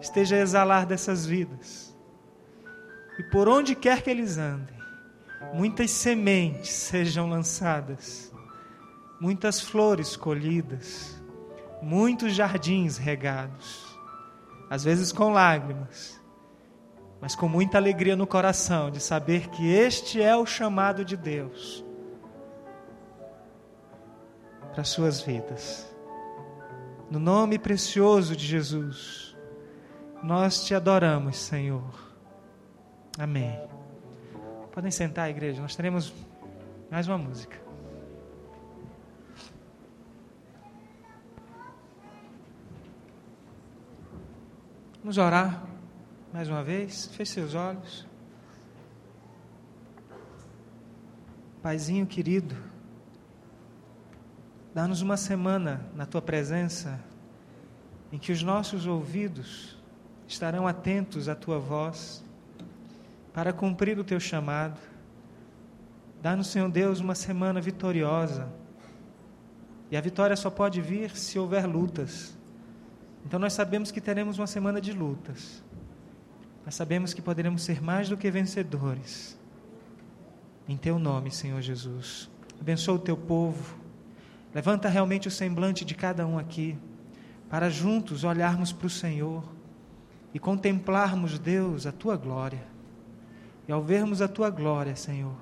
esteja 0.00 0.36
a 0.36 0.40
exalar 0.40 0.86
dessas 0.86 1.26
vidas, 1.26 1.94
e 3.18 3.22
por 3.24 3.48
onde 3.48 3.74
quer 3.74 4.02
que 4.02 4.10
eles 4.10 4.38
andem, 4.38 4.81
muitas 5.52 5.90
sementes 5.90 6.70
sejam 6.70 7.28
lançadas, 7.28 8.32
muitas 9.20 9.60
flores 9.60 10.16
colhidas, 10.16 11.20
muitos 11.80 12.34
jardins 12.34 12.96
regados, 12.96 13.96
às 14.70 14.84
vezes 14.84 15.12
com 15.12 15.32
lágrimas, 15.32 16.20
mas 17.20 17.34
com 17.34 17.48
muita 17.48 17.78
alegria 17.78 18.16
no 18.16 18.26
coração 18.26 18.90
de 18.90 19.00
saber 19.00 19.48
que 19.48 19.70
este 19.70 20.20
é 20.20 20.34
o 20.36 20.44
chamado 20.44 21.04
de 21.04 21.16
Deus 21.16 21.84
para 24.72 24.84
suas 24.84 25.20
vidas. 25.20 25.86
No 27.10 27.18
nome 27.18 27.58
precioso 27.58 28.34
de 28.34 28.46
Jesus, 28.46 29.36
nós 30.22 30.64
te 30.64 30.74
adoramos, 30.74 31.36
Senhor. 31.36 31.94
Amém. 33.18 33.71
Podem 34.72 34.90
sentar, 34.90 35.30
igreja, 35.30 35.60
nós 35.60 35.76
teremos 35.76 36.12
mais 36.90 37.06
uma 37.06 37.18
música. 37.18 37.60
Vamos 45.00 45.18
orar 45.18 45.64
mais 46.32 46.48
uma 46.48 46.64
vez. 46.64 47.06
Feche 47.14 47.32
seus 47.32 47.54
olhos. 47.54 48.06
Paizinho 51.62 52.06
querido, 52.06 52.56
Dá-nos 54.74 55.02
uma 55.02 55.18
semana 55.18 55.86
na 55.94 56.06
tua 56.06 56.22
presença 56.22 56.98
em 58.10 58.18
que 58.18 58.32
os 58.32 58.42
nossos 58.42 58.86
ouvidos 58.86 59.76
estarão 60.26 60.66
atentos 60.66 61.28
à 61.28 61.34
tua 61.34 61.58
voz 61.58 62.24
para 63.32 63.52
cumprir 63.52 63.98
o 63.98 64.04
teu 64.04 64.20
chamado. 64.20 64.78
Dá-nos, 66.20 66.48
Senhor 66.48 66.70
Deus, 66.70 67.00
uma 67.00 67.14
semana 67.14 67.60
vitoriosa. 67.60 68.48
E 69.90 69.96
a 69.96 70.00
vitória 70.00 70.36
só 70.36 70.50
pode 70.50 70.80
vir 70.80 71.16
se 71.16 71.38
houver 71.38 71.66
lutas. 71.66 72.36
Então 73.26 73.38
nós 73.38 73.52
sabemos 73.52 73.90
que 73.90 74.00
teremos 74.00 74.38
uma 74.38 74.46
semana 74.46 74.80
de 74.80 74.92
lutas. 74.92 75.62
Mas 76.64 76.74
sabemos 76.74 77.12
que 77.12 77.20
poderemos 77.20 77.62
ser 77.62 77.82
mais 77.82 78.08
do 78.08 78.16
que 78.16 78.30
vencedores. 78.30 79.38
Em 80.68 80.76
teu 80.76 80.98
nome, 80.98 81.30
Senhor 81.30 81.60
Jesus. 81.60 82.30
Abençoa 82.60 82.94
o 82.94 82.98
teu 82.98 83.16
povo. 83.16 83.76
Levanta 84.54 84.88
realmente 84.88 85.26
o 85.26 85.30
semblante 85.30 85.84
de 85.84 85.94
cada 85.94 86.26
um 86.26 86.38
aqui, 86.38 86.78
para 87.48 87.68
juntos 87.70 88.22
olharmos 88.22 88.70
para 88.70 88.86
o 88.86 88.90
Senhor 88.90 89.42
e 90.32 90.38
contemplarmos, 90.38 91.38
Deus, 91.38 91.86
a 91.86 91.92
tua 91.92 92.16
glória. 92.16 92.71
E 93.66 93.72
ao 93.72 93.82
vermos 93.82 94.20
a 94.20 94.28
tua 94.28 94.50
glória, 94.50 94.96
Senhor, 94.96 95.36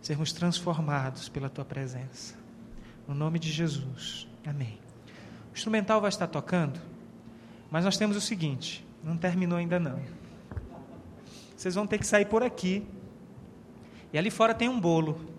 sermos 0.00 0.32
transformados 0.32 1.28
pela 1.28 1.48
tua 1.48 1.64
presença. 1.64 2.34
No 3.08 3.14
nome 3.14 3.38
de 3.38 3.50
Jesus. 3.50 4.28
Amém. 4.46 4.78
O 5.50 5.56
instrumental 5.56 6.00
vai 6.00 6.08
estar 6.08 6.26
tocando, 6.26 6.80
mas 7.70 7.84
nós 7.84 7.96
temos 7.96 8.16
o 8.16 8.20
seguinte: 8.20 8.86
não 9.02 9.16
terminou 9.16 9.56
ainda 9.56 9.80
não. 9.80 10.00
Vocês 11.56 11.74
vão 11.74 11.86
ter 11.86 11.98
que 11.98 12.06
sair 12.06 12.26
por 12.26 12.42
aqui. 12.42 12.86
E 14.12 14.18
ali 14.18 14.30
fora 14.30 14.54
tem 14.54 14.68
um 14.68 14.78
bolo. 14.78 15.32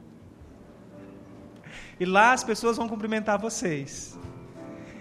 E 1.99 2.05
lá 2.05 2.33
as 2.33 2.43
pessoas 2.43 2.77
vão 2.77 2.89
cumprimentar 2.89 3.39
vocês. 3.39 4.17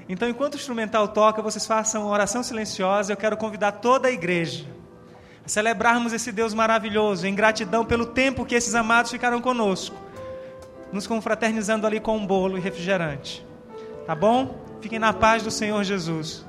Então, 0.09 0.29
enquanto 0.29 0.55
o 0.55 0.57
instrumental 0.57 1.09
toca, 1.09 1.41
vocês 1.41 1.67
façam 1.67 2.03
uma 2.03 2.11
oração 2.11 2.43
silenciosa. 2.43 3.13
Eu 3.13 3.17
quero 3.17 3.37
convidar 3.37 3.73
toda 3.73 4.09
a 4.09 4.13
igreja 4.13 4.67
celebrarmos 5.47 6.13
esse 6.13 6.33
Deus 6.33 6.55
maravilhoso, 6.55 7.27
em 7.27 7.35
gratidão 7.35 7.85
pelo 7.85 8.07
tempo 8.07 8.45
que 8.45 8.55
esses 8.55 8.75
amados 8.75 9.11
ficaram 9.11 9.41
conosco, 9.41 9.97
nos 10.93 11.07
confraternizando 11.07 11.87
ali 11.87 12.01
com 12.01 12.17
um 12.17 12.27
bolo 12.27 12.57
e 12.57 12.61
refrigerante. 12.61 13.45
Tá 14.07 14.15
bom? 14.15 14.59
Fiquem 14.81 14.99
na 14.99 15.13
paz 15.13 15.43
do 15.43 15.51
Senhor 15.51 15.83
Jesus. 15.83 16.45